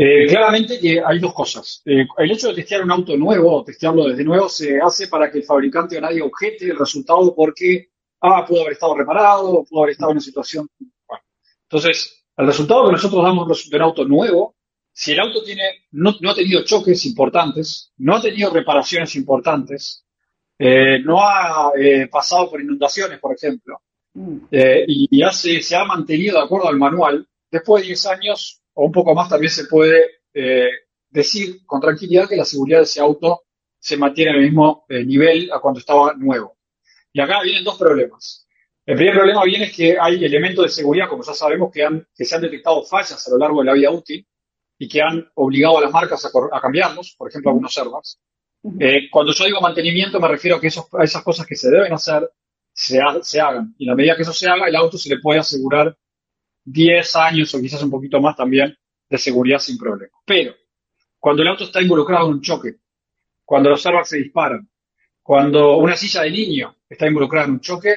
[0.00, 1.82] Eh, claramente que hay dos cosas.
[1.84, 5.28] Eh, el hecho de testear un auto nuevo o testearlo desde nuevo se hace para
[5.28, 7.88] que el fabricante o nadie objete el resultado porque,
[8.20, 10.68] ah, pudo haber estado reparado, pudo haber estado en una situación.
[10.78, 11.24] Bueno,
[11.64, 14.54] entonces, el resultado que nosotros damos de un auto nuevo,
[14.92, 20.04] si el auto tiene, no, ha tenido choques importantes, no ha tenido reparaciones importantes,
[20.58, 21.72] eh, no ha
[22.10, 23.80] pasado por inundaciones, por ejemplo,
[24.14, 24.38] mm.
[24.50, 29.14] y, se ha mantenido de acuerdo al manual, después de 10 años o un poco
[29.14, 30.70] más también se puede eh,
[31.10, 33.42] decir con tranquilidad que la seguridad de ese auto
[33.78, 36.56] se mantiene en el mismo eh, nivel a cuando estaba nuevo.
[37.12, 38.46] Y acá vienen dos problemas.
[38.86, 42.06] El primer problema viene es que hay elementos de seguridad, como ya sabemos, que, han,
[42.14, 44.24] que se han detectado fallas a lo largo de la vida útil
[44.78, 48.20] y que han obligado a las marcas a, cambiarlos, por ejemplo, algunos servers.
[48.80, 51.92] Eh, cuando yo digo mantenimiento, me refiero a que a esas cosas que se deben
[51.92, 52.30] hacer
[52.72, 53.74] se, se hagan.
[53.78, 55.96] Y a la medida que eso se haga, el auto se le puede asegurar
[56.64, 58.76] 10 años o quizás un poquito más también
[59.08, 60.12] de seguridad sin problema.
[60.24, 60.54] Pero
[61.18, 62.76] cuando el auto está involucrado en un choque,
[63.44, 64.68] cuando los airbags se disparan,
[65.22, 67.94] cuando una silla de niño está involucrada en un choque,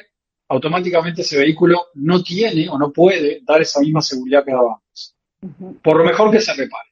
[0.48, 5.16] automáticamente ese vehículo no tiene o no puede dar esa misma seguridad que daba antes.
[5.82, 6.90] Por lo mejor que se repare.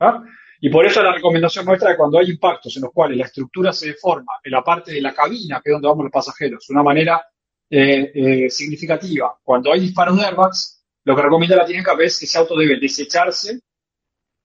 [0.00, 0.22] ¿Ah?
[0.64, 3.24] Y por eso la recomendación nuestra es que cuando hay impactos en los cuales la
[3.24, 6.64] estructura se deforma en la parte de la cabina, que es donde vamos los pasajeros,
[6.68, 7.20] de una manera
[7.68, 9.36] eh, eh, significativa.
[9.42, 12.78] Cuando hay disparos de airbags, lo que recomienda la TNCAP es que ese auto debe
[12.78, 13.58] desecharse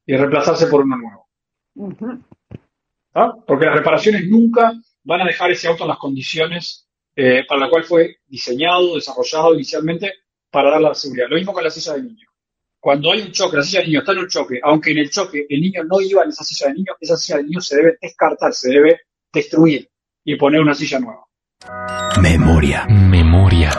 [0.07, 1.29] y reemplazarse por uno nuevo.
[3.13, 3.35] ¿Ah?
[3.45, 7.69] Porque las reparaciones nunca van a dejar ese auto en las condiciones eh, para las
[7.69, 10.13] cuales fue diseñado, desarrollado inicialmente
[10.49, 11.27] para dar la seguridad.
[11.29, 12.27] Lo mismo con la silla de niño.
[12.79, 15.09] Cuando hay un choque, la silla de niño está en un choque, aunque en el
[15.09, 17.75] choque el niño no iba en esa silla de niño, esa silla de niño se
[17.75, 19.01] debe descartar, se debe
[19.33, 19.89] destruir
[20.23, 21.27] y poner una silla nueva.
[22.21, 22.85] Memoria.
[22.87, 23.71] Memoria.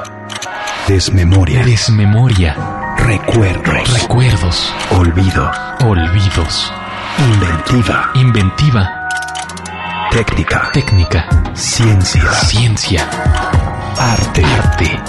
[0.88, 1.64] Desmemoria.
[1.64, 2.96] Desmemoria.
[2.96, 4.03] Recuerdos.
[4.03, 4.74] Recuerdos.
[4.90, 5.51] Olvido.
[5.84, 6.72] Olvidos.
[7.18, 8.11] Inventiva.
[8.14, 9.09] Inventiva.
[10.11, 10.70] Técnica.
[10.72, 11.28] Técnica.
[11.55, 12.30] Ciencia.
[12.32, 13.09] Ciencia.
[13.96, 14.42] Arte.
[14.44, 15.01] Arte.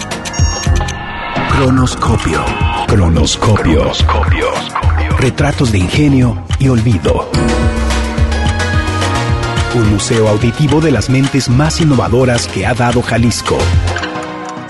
[1.49, 2.68] Cronoscopio.
[2.89, 3.81] Cronoscopio.
[3.81, 4.47] Cronoscopio.
[5.19, 7.29] Retratos de ingenio y olvido
[9.75, 13.57] un museo auditivo de las mentes más innovadoras que ha dado Jalisco.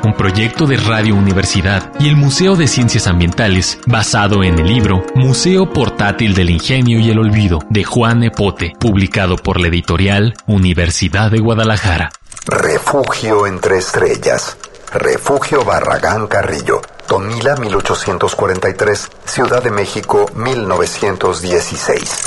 [0.03, 5.03] Un proyecto de Radio Universidad y el Museo de Ciencias Ambientales, basado en el libro
[5.15, 11.31] Museo Portátil del Ingenio y el Olvido de Juan Epote, publicado por la editorial Universidad
[11.31, 12.11] de Guadalajara.
[12.45, 14.57] Refugio entre estrellas.
[14.91, 16.81] Refugio Barragán Carrillo.
[17.07, 22.23] Tonila 1843, Ciudad de México 1916.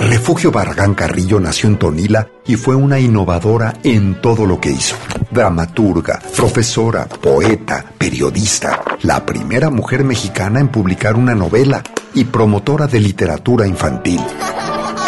[0.00, 4.96] Refugio Barragán Carrillo nació en Tonila y fue una innovadora en todo lo que hizo.
[5.30, 11.80] Dramaturga, profesora, poeta, periodista, la primera mujer mexicana en publicar una novela
[12.12, 14.20] y promotora de literatura infantil.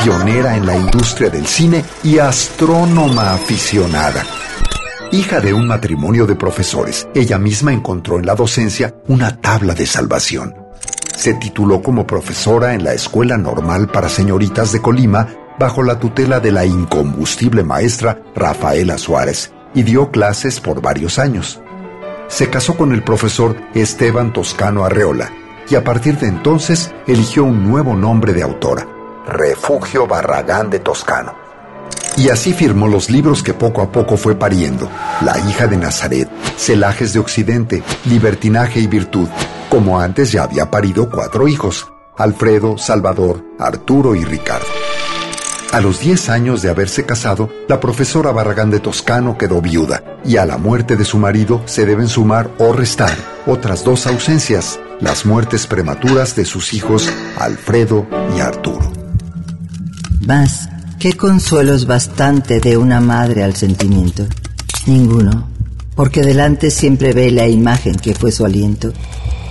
[0.04, 4.24] Pionera en la industria del cine y astrónoma aficionada.
[5.12, 9.86] Hija de un matrimonio de profesores, ella misma encontró en la docencia una tabla de
[9.86, 10.62] salvación
[11.22, 16.40] se tituló como profesora en la Escuela Normal para Señoritas de Colima bajo la tutela
[16.40, 21.60] de la incombustible maestra Rafaela Suárez y dio clases por varios años.
[22.26, 25.30] Se casó con el profesor Esteban Toscano Arreola
[25.70, 28.84] y a partir de entonces eligió un nuevo nombre de autora,
[29.24, 31.41] Refugio Barragán de Toscano.
[32.16, 34.90] Y así firmó los libros que poco a poco fue pariendo,
[35.22, 39.28] La hija de Nazaret, Celajes de Occidente, Libertinaje y Virtud,
[39.70, 44.66] como antes ya había parido cuatro hijos, Alfredo, Salvador, Arturo y Ricardo.
[45.72, 50.36] A los 10 años de haberse casado, la profesora Barragán de Toscano quedó viuda y
[50.36, 55.24] a la muerte de su marido se deben sumar o restar otras dos ausencias, las
[55.24, 58.06] muertes prematuras de sus hijos Alfredo
[58.36, 58.92] y Arturo.
[60.26, 60.68] Más,
[61.02, 64.24] ¿qué consuelo es bastante de una madre al sentimiento?
[64.86, 65.48] Ninguno,
[65.96, 68.92] porque delante siempre ve la imagen que fue su aliento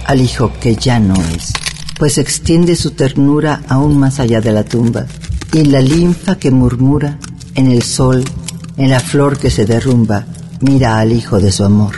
[0.06, 1.52] al hijo que ya no es,
[2.00, 5.08] pues extiende su ternura aún más allá de la tumba,
[5.52, 7.20] y la linfa que murmura
[7.56, 8.24] en el sol,
[8.78, 10.24] en la flor que se derrumba,
[10.62, 11.96] mira al hijo de su amor.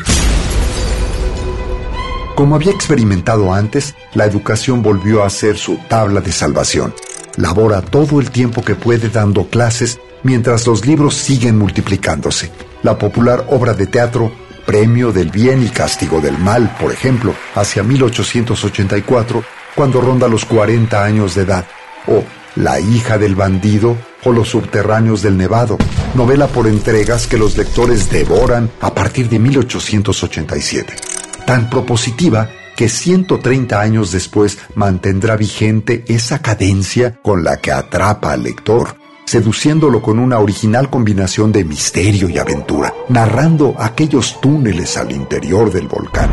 [2.34, 6.92] Como había experimentado antes, la educación volvió a ser su tabla de salvación.
[7.38, 12.52] Labora todo el tiempo que puede dando clases mientras los libros siguen multiplicándose.
[12.84, 14.32] La popular obra de teatro
[14.66, 19.44] Premio del Bien y Castigo del Mal, por ejemplo, hacia 1884,
[19.76, 21.66] cuando ronda los 40 años de edad,
[22.08, 22.24] o
[22.56, 25.78] La hija del bandido o Los subterráneos del Nevado,
[26.14, 30.96] novela por entregas que los lectores devoran a partir de 1887.
[31.46, 38.44] Tan propositiva que 130 años después mantendrá vigente esa cadencia con la que atrapa al
[38.44, 45.72] lector, seduciéndolo con una original combinación de misterio y aventura, narrando aquellos túneles al interior
[45.72, 46.30] del volcán.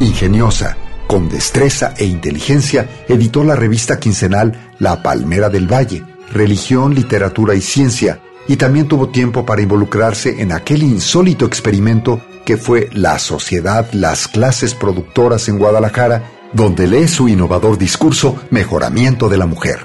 [0.00, 6.02] Ingeniosa, con destreza e inteligencia, editó la revista quincenal La Palmera del Valle,
[6.32, 12.56] Religión, Literatura y Ciencia, y también tuvo tiempo para involucrarse en aquel insólito experimento que
[12.56, 19.36] fue la sociedad Las Clases Productoras en Guadalajara, donde lee su innovador discurso Mejoramiento de
[19.36, 19.84] la Mujer.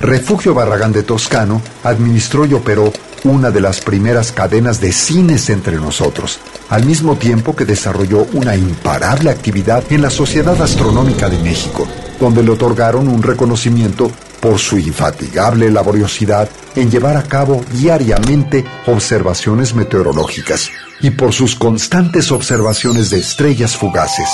[0.00, 2.92] Refugio Barragán de Toscano administró y operó
[3.24, 8.54] una de las primeras cadenas de cines entre nosotros, al mismo tiempo que desarrolló una
[8.54, 11.88] imparable actividad en la Sociedad Astronómica de México,
[12.20, 14.10] donde le otorgaron un reconocimiento
[14.44, 20.68] por su infatigable laboriosidad en llevar a cabo diariamente observaciones meteorológicas
[21.00, 24.28] y por sus constantes observaciones de estrellas fugaces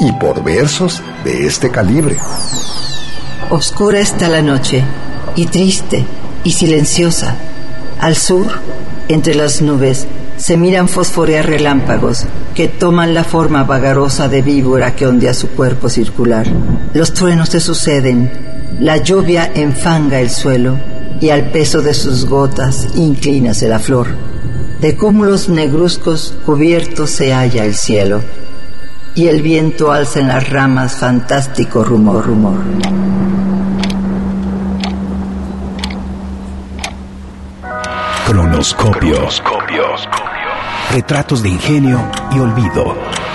[0.00, 2.16] y por versos de este calibre.
[3.50, 4.82] Oscura está la noche
[5.36, 6.06] y triste
[6.42, 7.36] y silenciosa.
[8.00, 8.46] Al sur,
[9.08, 10.06] entre las nubes,
[10.38, 12.24] se miran fosforear relámpagos
[12.54, 16.46] que toman la forma vagarosa de víbora que ondea su cuerpo circular.
[16.94, 20.76] Los truenos se suceden la lluvia enfanga el suelo
[21.20, 24.08] y al peso de sus gotas inclínase la flor.
[24.80, 28.20] De cúmulos negruzcos cubiertos se halla el cielo
[29.14, 32.58] y el viento alza en las ramas fantástico rumor, rumor.
[38.26, 39.28] Cronoscopio.
[40.90, 42.00] Retratos de ingenio
[42.32, 42.94] y olvido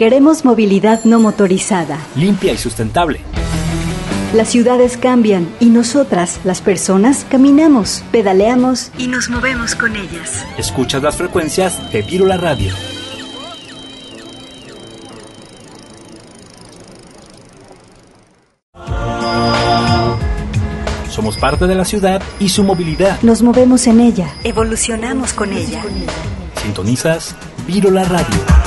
[0.00, 1.98] Queremos movilidad no motorizada.
[2.16, 3.20] Limpia y sustentable.
[4.32, 10.46] Las ciudades cambian y nosotras, las personas, caminamos, pedaleamos y nos movemos con ellas.
[10.56, 12.72] Escuchas las frecuencias de Virula Radio.
[21.10, 23.20] Somos parte de la ciudad y su movilidad.
[23.20, 24.32] Nos movemos en ella.
[24.44, 25.82] Evolucionamos con ella.
[26.62, 27.36] Sintonizas
[27.66, 28.59] Virula Radio.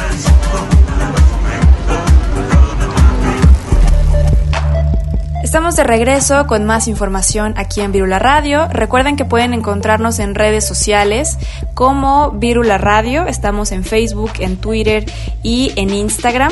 [5.54, 8.68] Estamos de regreso con más información aquí en Virula Radio.
[8.70, 11.38] Recuerden que pueden encontrarnos en redes sociales
[11.76, 13.28] como Virula Radio.
[13.28, 15.06] Estamos en Facebook, en Twitter
[15.43, 16.51] y en Instagram.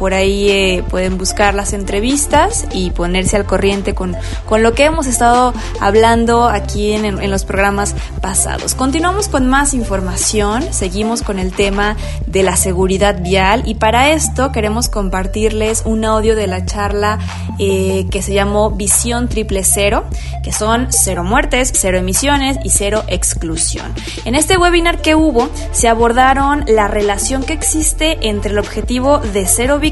[0.00, 4.84] Por ahí eh, pueden buscar las entrevistas y ponerse al corriente con, con lo que
[4.84, 8.74] hemos estado hablando aquí en, los programas pasados.
[8.74, 14.52] Continuamos con más información, seguimos con el tema de la seguridad vial y para esto
[14.52, 17.18] queremos compartirles un audio de la charla
[17.58, 20.04] eh, que se llamó Visión Triple Cero,
[20.42, 23.92] que son cero muertes, cero emisiones y cero exclusión.
[24.24, 29.44] En este webinar que hubo se abordaron la relación que existe entre el objetivo de
[29.44, 29.89] cero víctimas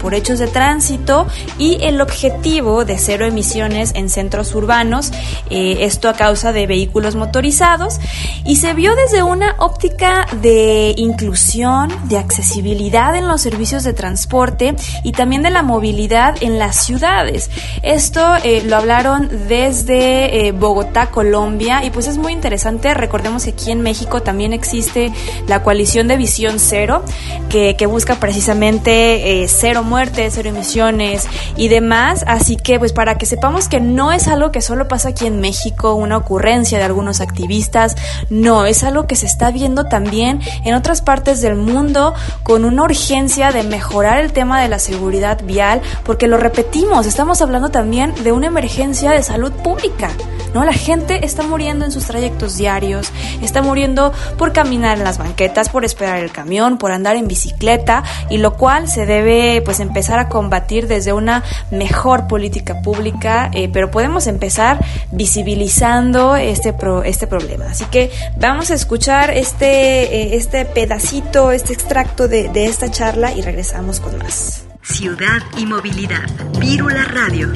[0.00, 1.26] por hechos de tránsito
[1.58, 5.12] y el objetivo de cero emisiones en centros urbanos,
[5.48, 8.00] eh, esto a causa de vehículos motorizados,
[8.44, 14.74] y se vio desde una óptica de inclusión, de accesibilidad en los servicios de transporte
[15.04, 17.50] y también de la movilidad en las ciudades.
[17.82, 22.92] Esto eh, lo hablaron desde eh, Bogotá, Colombia, y pues es muy interesante.
[22.94, 25.12] Recordemos que aquí en México también existe
[25.46, 27.04] la coalición de Visión Cero,
[27.48, 31.26] que busca precisamente cero muertes, cero emisiones
[31.56, 32.24] y demás.
[32.26, 35.40] Así que pues para que sepamos que no es algo que solo pasa aquí en
[35.40, 37.96] México, una ocurrencia de algunos activistas,
[38.28, 42.82] no, es algo que se está viendo también en otras partes del mundo con una
[42.82, 48.14] urgencia de mejorar el tema de la seguridad vial, porque lo repetimos, estamos hablando también
[48.22, 50.10] de una emergencia de salud pública.
[50.54, 50.64] ¿no?
[50.64, 53.12] La gente está muriendo en sus trayectos diarios,
[53.42, 58.02] está muriendo por caminar en las banquetas, por esperar el camión, por andar en bicicleta,
[58.28, 59.19] y lo cual se debe
[59.64, 66.74] pues empezar a combatir desde una mejor política pública, eh, pero podemos empezar visibilizando este,
[67.04, 67.66] este problema.
[67.66, 73.32] Así que vamos a escuchar este, eh, este pedacito, este extracto de, de esta charla
[73.32, 74.64] y regresamos con más.
[74.82, 76.28] Ciudad y movilidad.
[76.58, 77.48] Vírula Radio.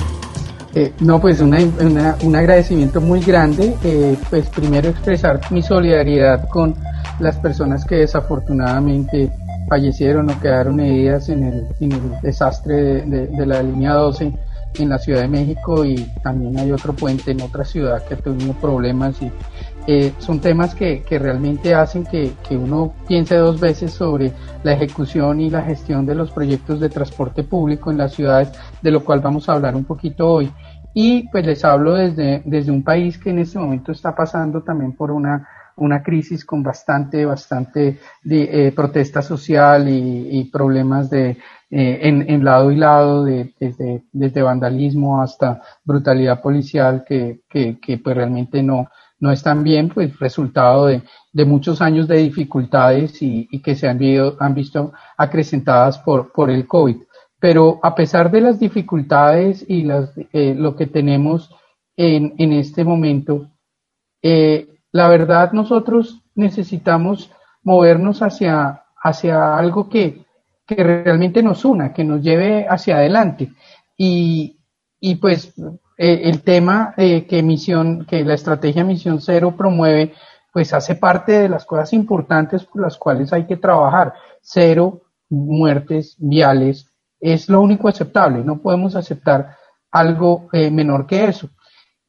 [0.75, 1.59] Eh, no, pues una,
[2.23, 3.75] un agradecimiento muy grande.
[3.85, 6.75] Eh, pues primero expresar mi solidaridad con
[7.21, 9.31] las personas que desafortunadamente
[9.69, 14.33] fallecieron o quedaron heridas en el, en el desastre de, de, la línea 12
[14.79, 18.17] en la Ciudad de México y también hay otro puente en otra ciudad que ha
[18.17, 19.31] tenido problemas y
[19.87, 24.73] eh, son temas que, que, realmente hacen que, que, uno piense dos veces sobre la
[24.73, 28.51] ejecución y la gestión de los proyectos de transporte público en las ciudades,
[28.81, 30.51] de lo cual vamos a hablar un poquito hoy.
[30.95, 34.93] Y pues les hablo desde, desde un país que en este momento está pasando también
[34.93, 35.47] por una,
[35.77, 41.39] una crisis con bastante, bastante de, eh, protesta social y, problemas de,
[41.70, 48.16] eh, en, lado y lado, de, desde, desde vandalismo hasta brutalidad policial que, que, pues
[48.16, 51.03] realmente no, no están bien, pues resultado de,
[51.33, 56.51] de muchos años de dificultades y, que se han, visto, han visto acrecentadas por, por
[56.51, 56.97] el COVID.
[57.41, 61.51] Pero a pesar de las dificultades y las, eh, lo que tenemos
[61.97, 63.51] en, en este momento,
[64.22, 67.29] eh, la verdad nosotros necesitamos
[67.65, 70.25] movernos hacia, hacia algo que,
[70.65, 73.53] que realmente nos una, que nos lleve hacia adelante.
[73.97, 74.61] Y,
[75.01, 75.53] y pues
[75.99, 77.43] eh, el tema eh, que
[78.07, 80.15] que la estrategia Misión Cero promueve,
[80.53, 84.15] pues hace parte de las cosas importantes por las cuales hay que trabajar.
[84.43, 86.87] Cero muertes viales
[87.19, 88.45] es lo único aceptable.
[88.45, 89.57] No podemos aceptar
[89.91, 91.51] algo eh, menor que eso.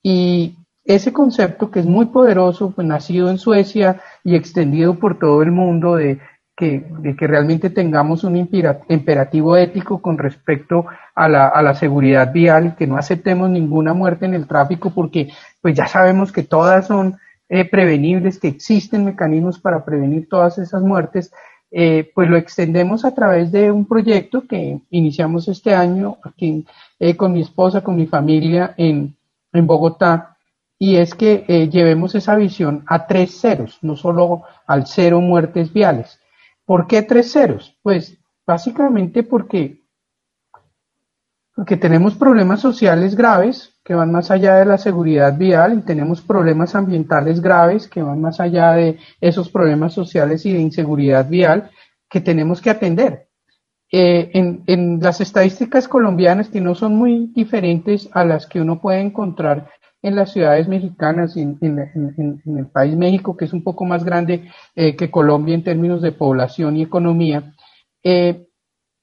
[0.04, 0.56] Y
[0.86, 5.52] ese concepto que es muy poderoso, pues nacido en Suecia y extendido por todo el
[5.52, 6.20] mundo de
[6.56, 12.32] que, de que realmente tengamos un imperativo ético con respecto a la, a la seguridad
[12.32, 15.30] vial, que no aceptemos ninguna muerte en el tráfico porque
[15.62, 17.18] pues ya sabemos que todas son
[17.50, 21.32] eh, prevenibles, que existen mecanismos para prevenir todas esas muertes,
[21.72, 26.66] eh, pues lo extendemos a través de un proyecto que iniciamos este año aquí
[27.00, 29.16] eh, con mi esposa, con mi familia en,
[29.52, 30.35] en Bogotá,
[30.78, 35.72] y es que eh, llevemos esa visión a tres ceros, no solo al cero muertes
[35.72, 36.20] viales.
[36.66, 37.78] ¿Por qué tres ceros?
[37.82, 39.84] Pues básicamente porque,
[41.56, 46.22] porque tenemos problemas sociales graves que van más allá de la seguridad vial y tenemos
[46.22, 51.70] problemas ambientales graves que van más allá de esos problemas sociales y de inseguridad vial
[52.10, 53.28] que tenemos que atender.
[53.92, 58.82] Eh, en, en las estadísticas colombianas que no son muy diferentes a las que uno
[58.82, 59.70] puede encontrar
[60.06, 64.04] en las ciudades mexicanas y en, en, el país México, que es un poco más
[64.04, 67.56] grande eh, que Colombia en términos de población y economía.
[68.04, 68.46] Eh,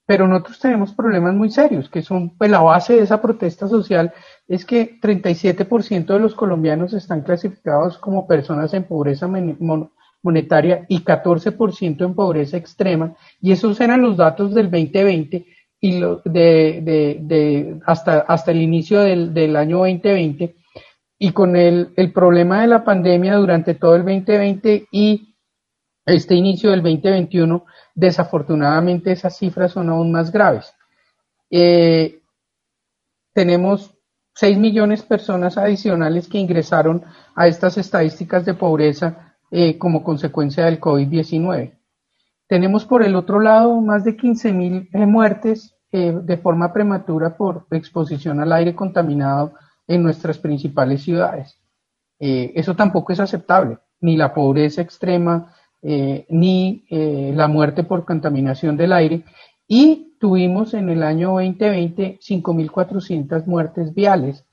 [0.06, 4.12] pero nosotros tenemos problemas muy serios, que son pues, la base de esa protesta social,
[4.46, 9.28] es que 37% de los colombianos están clasificados como personas en pobreza
[10.22, 15.46] monetaria y 14% en pobreza extrema, y esos eran los datos del 2020
[15.80, 20.61] y lo, de, hasta, hasta el inicio del, del año 2020
[21.24, 25.36] y con el, problema de la pandemia durante todo el 2020 y
[26.04, 30.74] este inicio del 2021, desafortunadamente esas cifras son aún más graves.
[31.48, 32.22] Eh,
[33.32, 33.94] tenemos
[34.34, 37.04] 6 millones de personas adicionales que ingresaron
[37.36, 41.78] a estas estadísticas de pobreza eh, como consecuencia del COVID-19.
[42.48, 47.66] Tenemos por el otro lado más de 15 mil eh, muertes de forma prematura por
[47.70, 49.52] exposición al aire contaminado
[49.86, 51.58] en nuestras principales ciudades.
[52.18, 58.04] Eh, eso tampoco es aceptable, ni la pobreza extrema, eh, ni eh, la muerte por
[58.04, 59.24] contaminación del aire.
[59.66, 64.44] Y tuvimos en el año 2020 5.400 muertes viales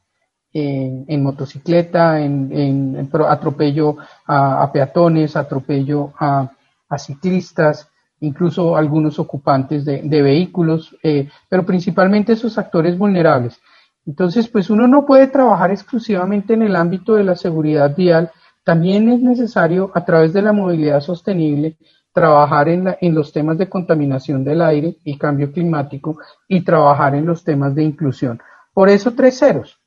[0.51, 6.49] en, motocicleta, en, atropello a, peatones, atropello a,
[6.97, 7.87] ciclistas,
[8.19, 13.59] incluso algunos ocupantes de, de vehículos, eh, pero principalmente esos actores vulnerables.
[14.05, 18.31] Entonces, pues uno no puede trabajar exclusivamente en el ámbito de la seguridad vial,
[18.63, 21.77] también es necesario a través de la movilidad sostenible
[22.11, 26.17] trabajar en, la, en los temas de contaminación del aire y cambio climático
[26.47, 28.41] y trabajar en los temas de inclusión.
[28.73, 29.79] Por eso tres ceros.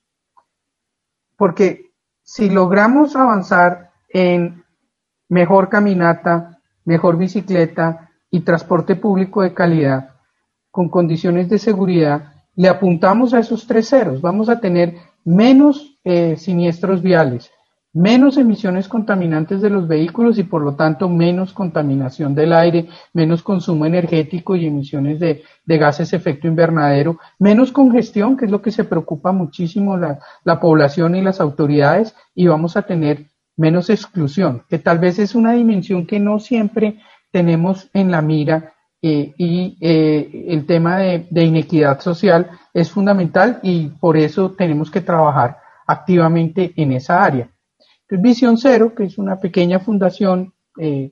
[1.37, 4.65] Porque si logramos avanzar en
[5.29, 10.11] mejor caminata, mejor bicicleta y transporte público de calidad,
[10.71, 14.21] con condiciones de seguridad, le apuntamos a esos tres ceros.
[14.21, 17.51] Vamos a tener menos eh, siniestros viales,
[17.93, 23.43] menos emisiones contaminantes de los vehículos y por lo tanto menos contaminación del aire, menos
[23.43, 28.85] consumo energético y emisiones de, gases efecto invernadero, menos congestión, que es lo que se
[28.85, 33.27] preocupa muchísimo la población y las autoridades, y vamos a tener
[33.57, 36.99] menos exclusión, que tal vez es una dimensión que no siempre
[37.31, 38.75] tenemos en la mira
[39.05, 45.59] y eh, el tema de, inequidad social es fundamental y por eso tenemos que trabajar
[45.87, 47.51] activamente en esa área.
[48.09, 51.11] Visión Cero, que es una pequeña fundación eh,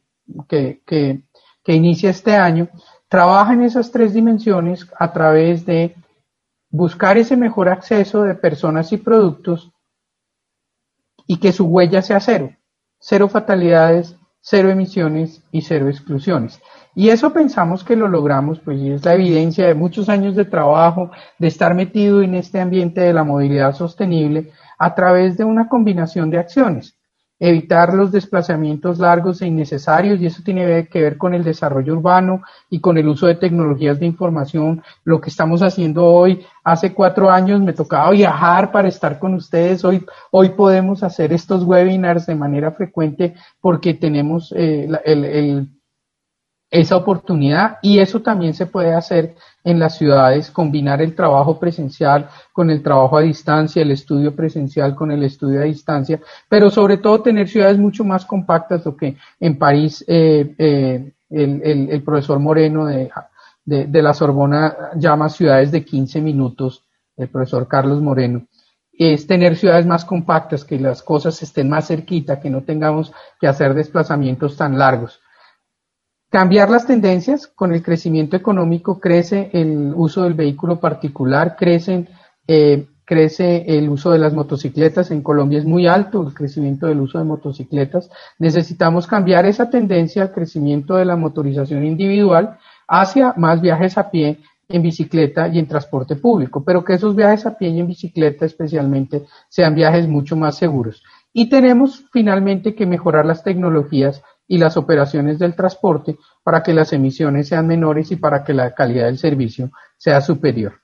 [0.49, 1.23] que, que,
[1.65, 2.69] que inicia este año,
[3.09, 5.97] trabaja en esas tres dimensiones a través de
[6.71, 9.73] buscar ese mejor acceso de personas y productos
[11.27, 12.55] y que su huella sea cero.
[13.01, 16.61] Cero fatalidades, cero emisiones y cero exclusiones.
[16.95, 21.11] Y eso pensamos que lo logramos, pues es la evidencia de muchos años de trabajo,
[21.39, 26.31] de estar metido en este ambiente de la movilidad sostenible, a través de una combinación
[26.31, 26.97] de acciones.
[27.39, 32.43] Evitar los desplazamientos largos e innecesarios, y eso tiene que ver con el desarrollo urbano
[32.69, 34.83] y con el uso de tecnologías de información.
[35.05, 39.85] Lo que estamos haciendo hoy, hace cuatro años me tocaba viajar para estar con ustedes.
[39.85, 45.80] Hoy, hoy podemos hacer estos webinars de manera frecuente porque tenemos eh, el, el
[46.71, 49.35] esa oportunidad y eso también se puede hacer
[49.65, 54.95] en las ciudades, combinar el trabajo presencial con el trabajo a distancia, el estudio presencial
[54.95, 59.17] con el estudio a distancia, pero sobre todo tener ciudades mucho más compactas, lo que
[59.41, 63.11] en París eh, eh, el, el, profesor Moreno de,
[63.65, 66.85] de, de, la Sorbona llama ciudades de 15 minutos,
[67.17, 68.47] el profesor Carlos Moreno,
[68.93, 73.49] es tener ciudades más compactas, que las cosas estén más cerquita, que no tengamos que
[73.49, 75.21] hacer desplazamientos tan largos
[76.31, 77.47] cambiar las tendencias.
[77.47, 82.09] Con el crecimiento económico crece el uso del vehículo particular, crecen,
[82.47, 85.11] eh, crece el uso de las motocicletas.
[85.11, 88.09] En Colombia es muy alto el crecimiento del uso de motocicletas.
[88.39, 92.59] Necesitamos cambiar esa tendencia al crecimiento de la motorización individual
[92.89, 94.39] hacia más viajes a pie
[94.69, 98.47] en bicicleta y en transporte público, pero que esos viajes a pie y en bicicleta
[98.47, 101.03] especialmente sean viajes mucho más seguros.
[101.33, 106.93] Y tenemos finalmente que mejorar las tecnologías y las operaciones del transporte para que las
[106.93, 110.81] emisiones sean menores y para que la calidad del servicio sea superior.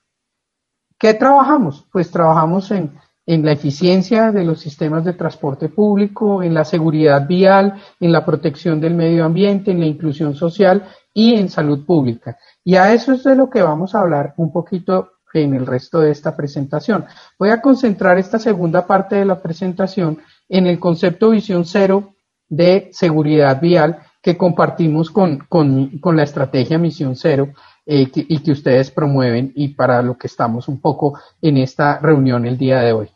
[0.97, 1.85] ¿Qué trabajamos?
[1.91, 7.27] Pues trabajamos en, en la eficiencia de los sistemas de transporte público, en la seguridad
[7.27, 12.37] vial, en la protección del medio ambiente, en la inclusión social y en salud pública.
[12.63, 15.99] Y a eso es de lo que vamos a hablar un poquito en el resto
[15.99, 17.03] de esta presentación.
[17.37, 22.13] Voy a concentrar esta segunda parte de la presentación en el concepto visión cero
[22.49, 27.53] de seguridad vial que compartimos con, con, la estrategia Misión Cero
[27.85, 32.45] eh, y que ustedes promueven y para lo que estamos un poco en esta reunión
[32.45, 33.09] el día de hoy.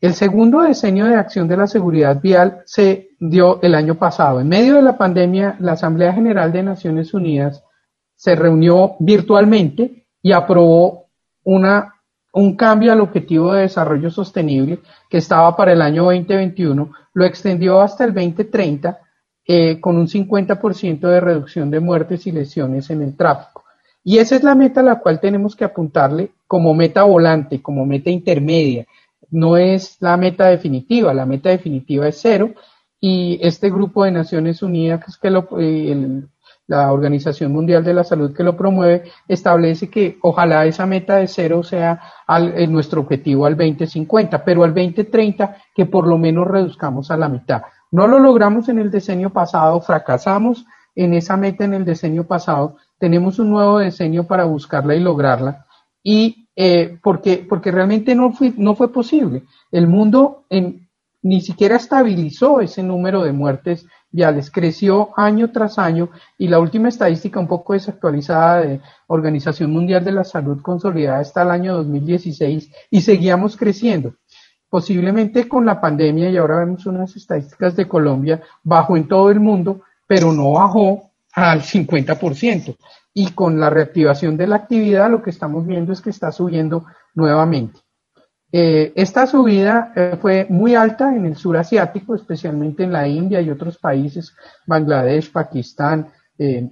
[0.00, 4.40] El segundo diseño de acción de la seguridad vial se dio el año pasado.
[4.40, 7.64] En medio de la pandemia, la Asamblea General de Naciones Unidas
[8.14, 11.06] se reunió virtualmente y aprobó
[11.42, 11.93] una
[12.34, 17.80] un cambio al objetivo de desarrollo sostenible que estaba para el año 2021, lo extendió
[17.80, 18.98] hasta el 2030
[19.46, 23.64] eh, con un 50% de reducción de muertes y lesiones en el tráfico.
[24.02, 27.86] Y esa es la meta a la cual tenemos que apuntarle como meta volante, como
[27.86, 28.86] meta intermedia.
[29.30, 32.52] No es la meta definitiva, la meta definitiva es cero
[33.00, 36.28] y este grupo de Naciones Unidas, que lo, eh, el,
[36.66, 41.28] la Organización Mundial de la Salud que lo promueve, establece que ojalá esa meta de
[41.28, 47.10] cero sea al, nuestro objetivo al 2050, pero al 2030 que por lo menos reduzcamos
[47.10, 47.62] a la mitad.
[47.90, 50.64] No lo logramos en el decenio pasado, fracasamos
[50.94, 55.66] en esa meta en el decenio pasado, tenemos un nuevo decenio para buscarla y lograrla,
[56.02, 59.42] y eh, porque, porque realmente no fue, no fue posible.
[59.72, 60.44] El mundo
[61.22, 66.08] ni siquiera estabilizó ese número de muertes viales creció año tras año
[66.38, 71.42] y la última estadística un poco desactualizada de Organización Mundial de la Salud consolidada está
[71.42, 74.14] el año 2016 y seguíamos creciendo.
[74.70, 79.40] Posiblemente con la pandemia y ahora vemos unas estadísticas de Colombia bajó en todo el
[79.40, 82.76] mundo, pero no bajó al 50%.
[83.14, 86.84] Y con la reactivación de la actividad lo que estamos viendo es que está subiendo
[87.14, 87.80] nuevamente.
[88.56, 93.40] Eh, esta subida eh, fue muy alta en el sur asiático, especialmente en la India
[93.40, 94.32] y otros países,
[94.64, 96.06] Bangladesh, Pakistán,
[96.38, 96.70] eh,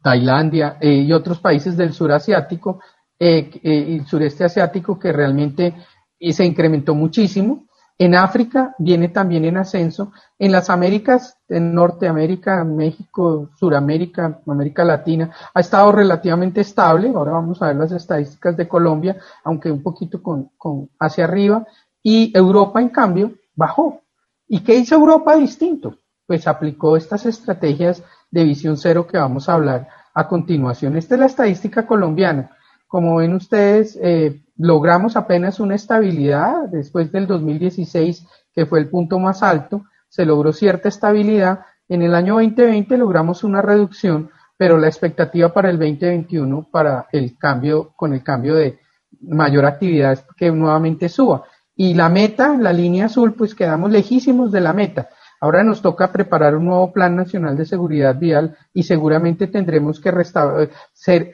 [0.00, 2.80] Tailandia y otros países del sur asiático
[3.18, 5.74] el sureste asiático que realmente
[6.20, 7.66] se incrementó muchísimo.
[8.00, 10.12] En África viene también en ascenso.
[10.38, 17.12] En las Américas, en Norteamérica, México, Suramérica, América Latina, ha estado relativamente estable.
[17.14, 21.66] Ahora vamos a ver las estadísticas de Colombia, aunque un poquito con, con hacia arriba.
[22.02, 24.00] Y Europa, en cambio, bajó.
[24.48, 25.98] ¿Y qué hizo Europa distinto?
[26.26, 30.96] Pues aplicó estas estrategias de visión cero que vamos a hablar a continuación.
[30.96, 32.56] Esta es la estadística colombiana.
[32.88, 39.18] Como ven ustedes, eh, logramos apenas una estabilidad después del 2016, que fue el punto
[39.18, 41.60] más alto, se logró cierta estabilidad.
[41.88, 47.38] En el año 2020 logramos una reducción, pero la expectativa para el 2021, para el
[47.38, 48.78] cambio, con el cambio de
[49.22, 51.44] mayor actividad, es que nuevamente suba.
[51.74, 55.08] Y la meta, la línea azul, pues quedamos lejísimos de la meta.
[55.40, 60.12] Ahora nos toca preparar un nuevo Plan Nacional de Seguridad Vial y seguramente tendremos que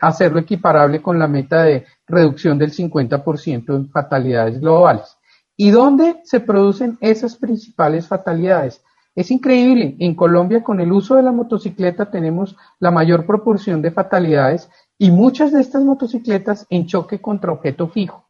[0.00, 5.16] hacerlo equiparable con la meta de reducción del 50% en fatalidades globales.
[5.56, 8.82] ¿Y dónde se producen esas principales fatalidades?
[9.14, 13.90] Es increíble, en Colombia con el uso de la motocicleta tenemos la mayor proporción de
[13.90, 14.68] fatalidades
[14.98, 18.26] y muchas de estas motocicletas en choque contra objeto fijo.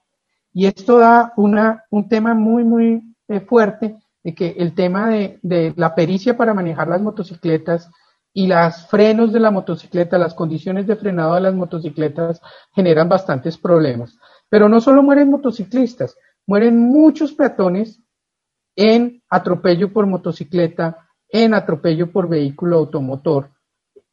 [0.53, 5.39] Y esto da una, un tema muy, muy eh, fuerte de que el tema de,
[5.43, 7.91] de, la pericia para manejar las motocicletas
[8.37, 12.43] y los frenos de la motocicleta, las condiciones de frenado de las motocicletas
[12.75, 14.19] generan bastantes problemas.
[14.51, 16.15] Pero no solo mueren motociclistas,
[16.47, 17.99] mueren muchos peatones
[18.77, 23.53] en atropello por motocicleta, en atropello por vehículo automotor,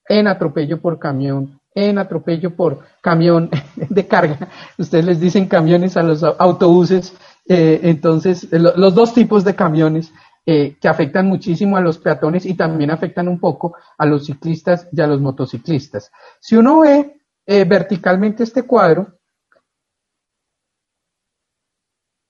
[0.08, 4.48] en atropello por camión, en atropello por camión de carga.
[4.78, 7.14] Ustedes les dicen camiones a los autobuses
[7.46, 10.14] eh, entonces, los dos tipos de camiones
[10.46, 14.88] eh, que afectan muchísimo a los peatones y también afectan un poco a los ciclistas
[14.92, 16.12] y a los motociclistas.
[16.40, 19.20] Si uno ve eh, verticalmente este cuadro,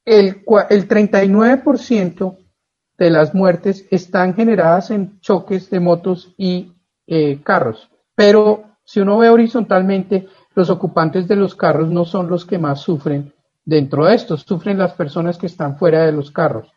[0.06, 2.38] el, el 39%
[2.98, 6.72] de las muertes están generadas en choques de motos y
[7.44, 7.90] carros.
[8.16, 12.82] Pero si uno ve horizontalmente, los ocupantes de los carros no son los que más
[12.82, 13.34] sufren
[13.66, 16.73] Dentro de esto sufren las personas que están fuera de los carros.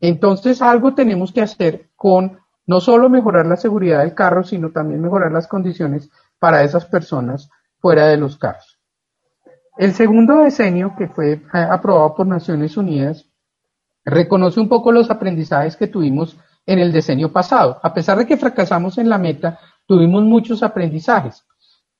[0.00, 5.00] Entonces algo tenemos que hacer con no solo mejorar la seguridad del carro, sino también
[5.00, 8.78] mejorar las condiciones para esas personas fuera de los carros.
[9.76, 13.26] El segundo decenio, que fue eh, aprobado por Naciones Unidas,
[14.04, 16.36] reconoce un poco los aprendizajes que tuvimos
[16.66, 17.80] en el decenio pasado.
[17.82, 21.44] A pesar de que fracasamos en la meta, tuvimos muchos aprendizajes.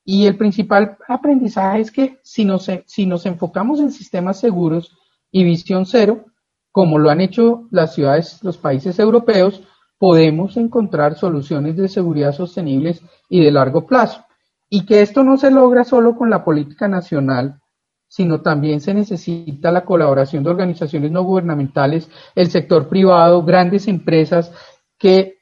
[0.03, 4.97] Y el principal aprendizaje es que si nos, si nos enfocamos en sistemas seguros
[5.31, 6.25] y visión cero,
[6.71, 9.63] como lo han hecho las ciudades, los países europeos,
[9.97, 14.25] podemos encontrar soluciones de seguridad sostenibles y de largo plazo.
[14.69, 17.59] Y que esto no se logra solo con la política nacional,
[18.07, 24.51] sino también se necesita la colaboración de organizaciones no gubernamentales, el sector privado, grandes empresas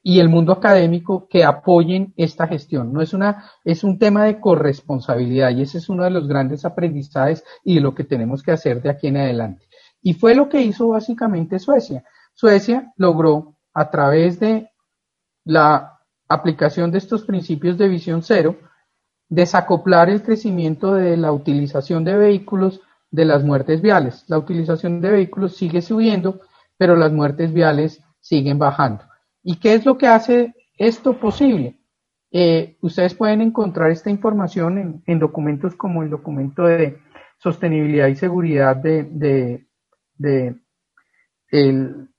[0.04, 2.94] y el mundo académico que apoyen esta gestión.
[2.94, 6.64] No es una, es un tema de corresponsabilidad y ese es uno de los grandes
[6.64, 9.66] aprendizajes y de lo que tenemos que hacer de aquí en adelante.
[10.02, 12.04] Y fue lo que hizo básicamente Suecia.
[12.34, 14.70] Suecia logró a través de
[15.46, 18.58] la aplicación de estos principios de visión cero,
[19.28, 22.82] desacoplar el crecimiento de la utilización de vehículos
[23.12, 24.24] de las muertes viales.
[24.28, 26.42] La utilización de vehículos sigue subiendo,
[26.78, 29.04] pero las muertes viales siguen bajando.
[29.44, 31.80] ¿Y qué es lo que hace esto posible?
[32.32, 37.00] Eh, ustedes pueden encontrar esta información en, documentos como el documento de
[37.40, 39.68] sostenibilidad y seguridad de,
[40.20, 42.10] el,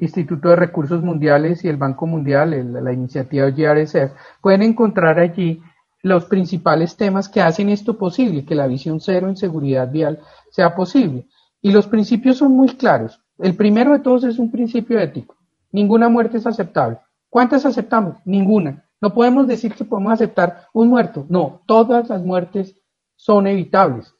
[0.00, 4.12] Instituto de Recursos Mundiales y el Banco Mundial, la iniciativa GRSF.
[4.42, 5.62] Pueden encontrar allí
[6.02, 10.18] los principales temas que hacen esto posible, que la visión cero en seguridad vial
[10.50, 11.26] sea posible.
[11.62, 13.20] Y los principios son muy claros.
[13.38, 15.36] El primero de todos es un principio ético.
[15.70, 16.98] Ninguna muerte es aceptable.
[17.30, 18.16] ¿Cuántas aceptamos?
[18.24, 18.84] Ninguna.
[19.00, 21.24] No podemos decir que podemos aceptar un muerto.
[21.28, 22.76] No, todas las muertes
[23.16, 24.14] son evitables.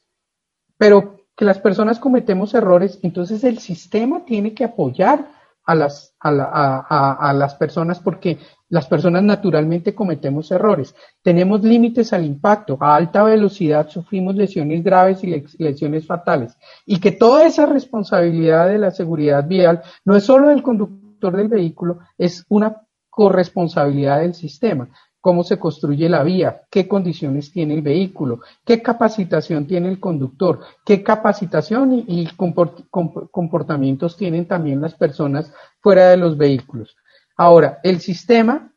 [0.78, 5.26] Pero que las personas cometemos errores, entonces el sistema tiene que apoyar
[5.64, 8.38] a las, a, las personas porque
[8.68, 10.94] las personas naturalmente cometemos errores.
[11.22, 12.76] Tenemos límites al impacto.
[12.80, 16.56] A alta velocidad sufrimos lesiones graves y lesiones fatales.
[16.84, 21.48] Y que toda esa responsabilidad de la seguridad vial no es solo del conductor, del
[21.48, 24.88] vehículo es una corresponsabilidad del sistema.
[25.22, 30.60] Cómo se construye la vía, qué condiciones tiene el vehículo, qué capacitación tiene el conductor,
[30.84, 35.50] qué capacitación y, comportamientos tienen también las personas
[35.80, 36.96] fuera de los vehículos.
[37.36, 38.74] Ahora, el sistema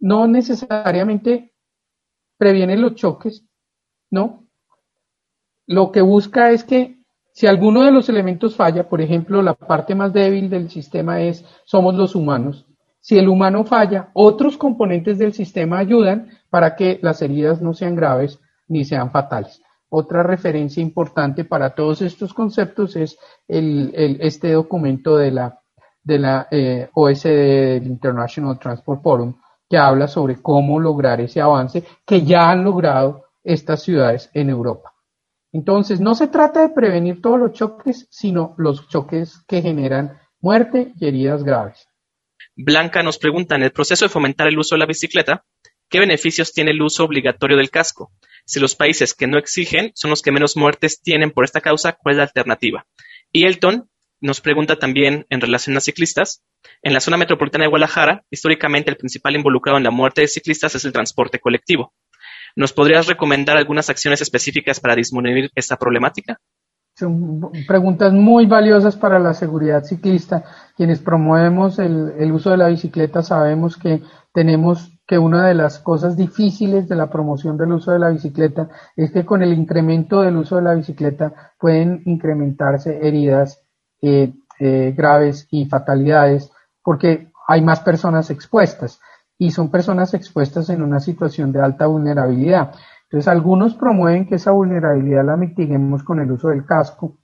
[0.00, 1.52] no necesariamente
[2.38, 3.44] previene los choques,
[4.10, 4.48] ¿no?
[5.66, 6.96] Lo que busca es que
[7.36, 11.44] Si alguno de los elementos falla, por ejemplo, la parte más débil del sistema es
[11.66, 12.64] somos los humanos.
[13.06, 17.94] Si el humano falla, otros componentes del sistema ayudan para que las heridas no sean
[17.94, 19.62] graves ni sean fatales.
[19.88, 23.16] Otra referencia importante para todos estos conceptos es
[23.46, 25.60] este documento de la,
[26.02, 29.34] de eh, OSD, del International Transport Forum,
[29.70, 34.92] que habla sobre cómo lograr ese avance que ya han logrado estas ciudades en Europa.
[35.52, 40.92] Entonces, no se trata de prevenir todos los choques, sino los choques que generan muerte
[40.98, 41.86] y heridas graves.
[42.58, 45.44] Blanca nos pregunta, en el proceso de fomentar el uso de la bicicleta,
[45.90, 48.12] ¿qué beneficios tiene el uso obligatorio del casco?
[48.46, 51.92] Si los países que no exigen son los que menos muertes tienen por esta causa,
[51.92, 52.86] ¿cuál es la alternativa?
[53.30, 53.90] Y Elton
[54.22, 56.42] nos pregunta también en relación a ciclistas.
[56.82, 60.74] En la zona metropolitana de Guadalajara, históricamente el principal involucrado en la muerte de ciclistas
[60.74, 61.92] es el transporte colectivo.
[62.56, 66.40] ¿Nos podrías recomendar algunas acciones específicas para disminuir esta problemática?
[66.98, 70.44] Son preguntas muy valiosas para la seguridad ciclista.
[70.74, 74.02] Quienes promovemos el, uso de la bicicleta sabemos que
[74.32, 78.70] tenemos que una de las cosas difíciles de la promoción del uso de la bicicleta
[78.96, 83.62] es que con el incremento del uso de la bicicleta pueden incrementarse heridas
[84.00, 86.50] eh, eh, graves y fatalidades
[86.82, 89.00] porque hay más personas expuestas
[89.36, 92.72] y son personas expuestas en una situación de alta vulnerabilidad.
[93.08, 97.18] Entonces, algunos promueven que esa vulnerabilidad la mitiguemos con el uso del casco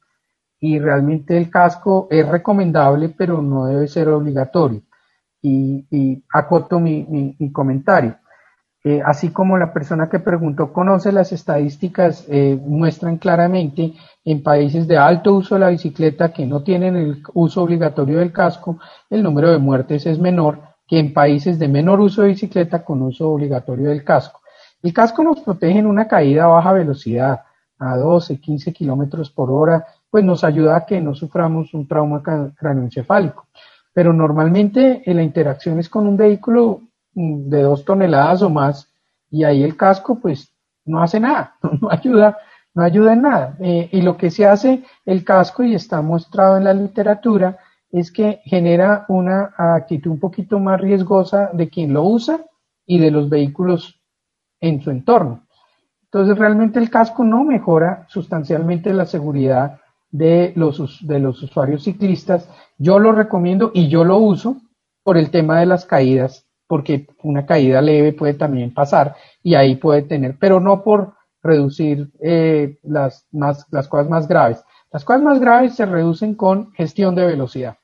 [0.60, 4.82] y realmente el casco es recomendable, pero no debe ser obligatorio.
[5.42, 8.16] Y, acoto mi, comentario.
[8.84, 13.94] Eh, así como la persona que preguntó conoce las estadísticas, eh, muestran claramente
[14.24, 18.32] en países de alto uso de la bicicleta que no tienen el uso obligatorio del
[18.32, 18.78] casco,
[19.10, 23.02] el número de muertes es menor que en países de menor uso de bicicleta con
[23.02, 24.41] uso obligatorio del casco.
[24.82, 27.42] El casco nos protege en una caída a baja velocidad,
[27.78, 32.22] a 12, 15 kilómetros por hora, pues nos ayuda a que no suframos un trauma
[32.22, 33.46] craneoencefálico.
[33.92, 36.82] Pero normalmente la interacción es con un vehículo
[37.14, 38.92] mm, de dos toneladas o más,
[39.30, 40.52] y ahí el casco pues
[40.84, 42.38] no hace nada, no ayuda,
[42.74, 43.56] no ayuda en nada.
[43.60, 47.58] Eh, y lo que se hace el casco, y está mostrado en la literatura,
[47.92, 52.40] es que genera una actitud un poquito más riesgosa de quien lo usa
[52.86, 54.01] y de los vehículos
[54.62, 55.42] en su entorno.
[56.04, 59.80] Entonces realmente el casco no mejora sustancialmente la seguridad
[60.10, 62.48] de los, de los usuarios ciclistas.
[62.78, 64.56] Yo lo recomiendo y yo lo uso
[65.02, 69.76] por el tema de las caídas, porque una caída leve puede también pasar y ahí
[69.76, 74.64] puede tener, pero no por reducir eh, las, más, las cosas más graves.
[74.90, 77.76] Las cosas más graves se reducen con gestión de velocidad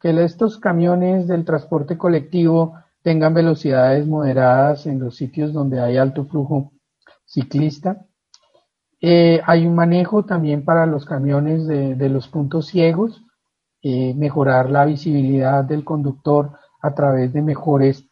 [0.00, 6.24] que estos camiones del transporte colectivo tengan velocidades moderadas en los sitios donde hay alto
[6.26, 6.72] flujo
[7.24, 8.06] ciclista.
[9.00, 13.22] Eh, hay un manejo también para los camiones de, los puntos ciegos,
[13.82, 18.04] eh, mejorar la visibilidad del conductor a través de mejores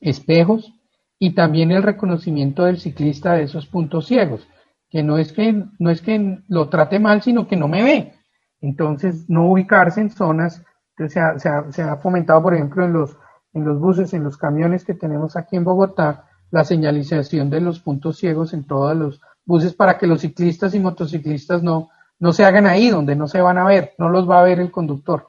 [0.00, 0.72] espejos
[1.18, 4.46] y también el reconocimiento del ciclista de esos puntos ciegos,
[4.90, 8.12] que no es que no es que lo trate mal, sino que no me ve.
[8.60, 10.62] Entonces, no ubicarse en zonas
[11.06, 13.16] se ha, se, ha, fomentado, por ejemplo, en los,
[13.58, 17.80] en los buses, en los camiones que tenemos aquí en Bogotá, la señalización de los
[17.80, 22.44] puntos ciegos en todos los buses para que los ciclistas y motociclistas no, no se
[22.44, 25.26] hagan ahí, donde no se van a ver, no los va a ver el conductor.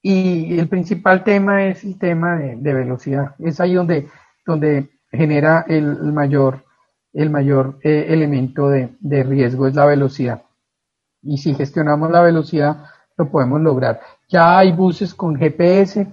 [0.00, 3.36] Y el principal tema es el tema de, velocidad.
[3.38, 4.08] Es ahí donde,
[4.44, 6.64] donde genera el, mayor,
[7.12, 10.42] el mayor eh, elemento de, de riesgo, es la velocidad.
[11.22, 12.84] Y si gestionamos la velocidad,
[13.16, 14.00] lo podemos lograr.
[14.28, 16.06] Ya hay buses con GPS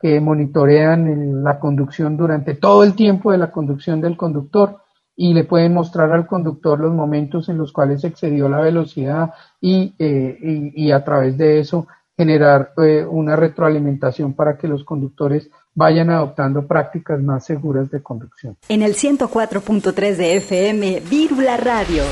[0.00, 4.78] que monitorean la conducción durante todo el tiempo de la conducción del conductor
[5.16, 9.94] y le pueden mostrar al conductor los momentos en los cuales excedió la velocidad y,
[9.98, 16.66] eh, a través de eso generar eh, una retroalimentación para que los conductores vayan adoptando
[16.66, 18.56] prácticas más seguras de conducción.
[18.68, 22.02] En el 104.3 de FM, Vírula Radio.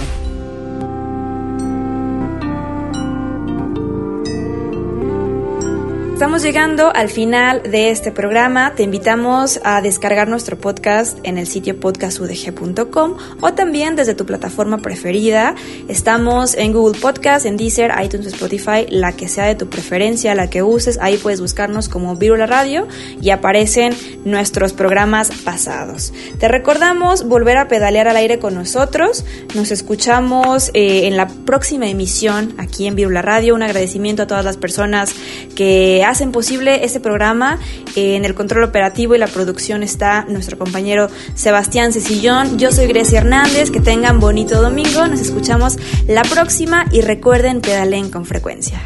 [6.17, 8.75] Estamos llegando al final de este programa.
[8.75, 14.79] Te invitamos a descargar nuestro podcast en el sitio podcastudg.com o también desde tu plataforma
[14.79, 15.55] preferida.
[15.89, 20.49] Estamos en Google Podcast, en Deezer, iTunes, Spotify, la que sea de tu preferencia, la
[20.49, 20.99] que uses.
[21.03, 22.89] Ahí puedes buscarnos como Virula Radio
[23.21, 23.95] y aparecen
[24.25, 26.15] nuestros programas pasados.
[26.39, 29.27] Te recordamos volver a pedalear al aire con nosotros.
[29.55, 33.55] Nos escuchamos eh, en la próxima emisión aquí en Virula Radio.
[33.55, 35.15] Un agradecimiento a todas las personas
[35.55, 37.59] que hacen posible este programa.
[37.95, 42.59] En el control operativo y la producción está nuestro compañero Sebastián Cecillón.
[42.59, 43.71] Yo soy Grecia Hernández.
[43.71, 45.07] Que tengan bonito domingo.
[45.07, 48.81] Nos escuchamos la próxima y recuerden pedalen con frecuencia.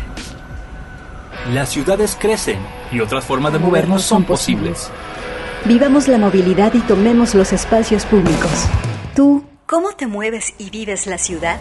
[1.52, 2.58] Las ciudades crecen
[2.92, 4.90] y otras formas de movernos son posibles.
[5.64, 8.66] Vivamos la movilidad y tomemos los espacios públicos.
[9.14, 11.58] ¿Tú cómo te mueves y vives la ciudad?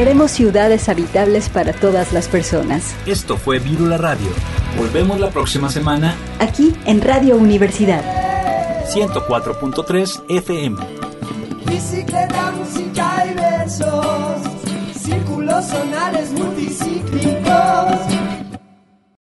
[0.00, 2.94] Queremos ciudades habitables para todas las personas.
[3.04, 4.28] Esto fue Virula Radio.
[4.78, 8.02] Volvemos la próxima semana aquí en Radio Universidad
[8.86, 10.78] 104.3 FM.
[11.66, 14.36] Bicicleta, música y versos,
[14.98, 16.50] círculos sonales muy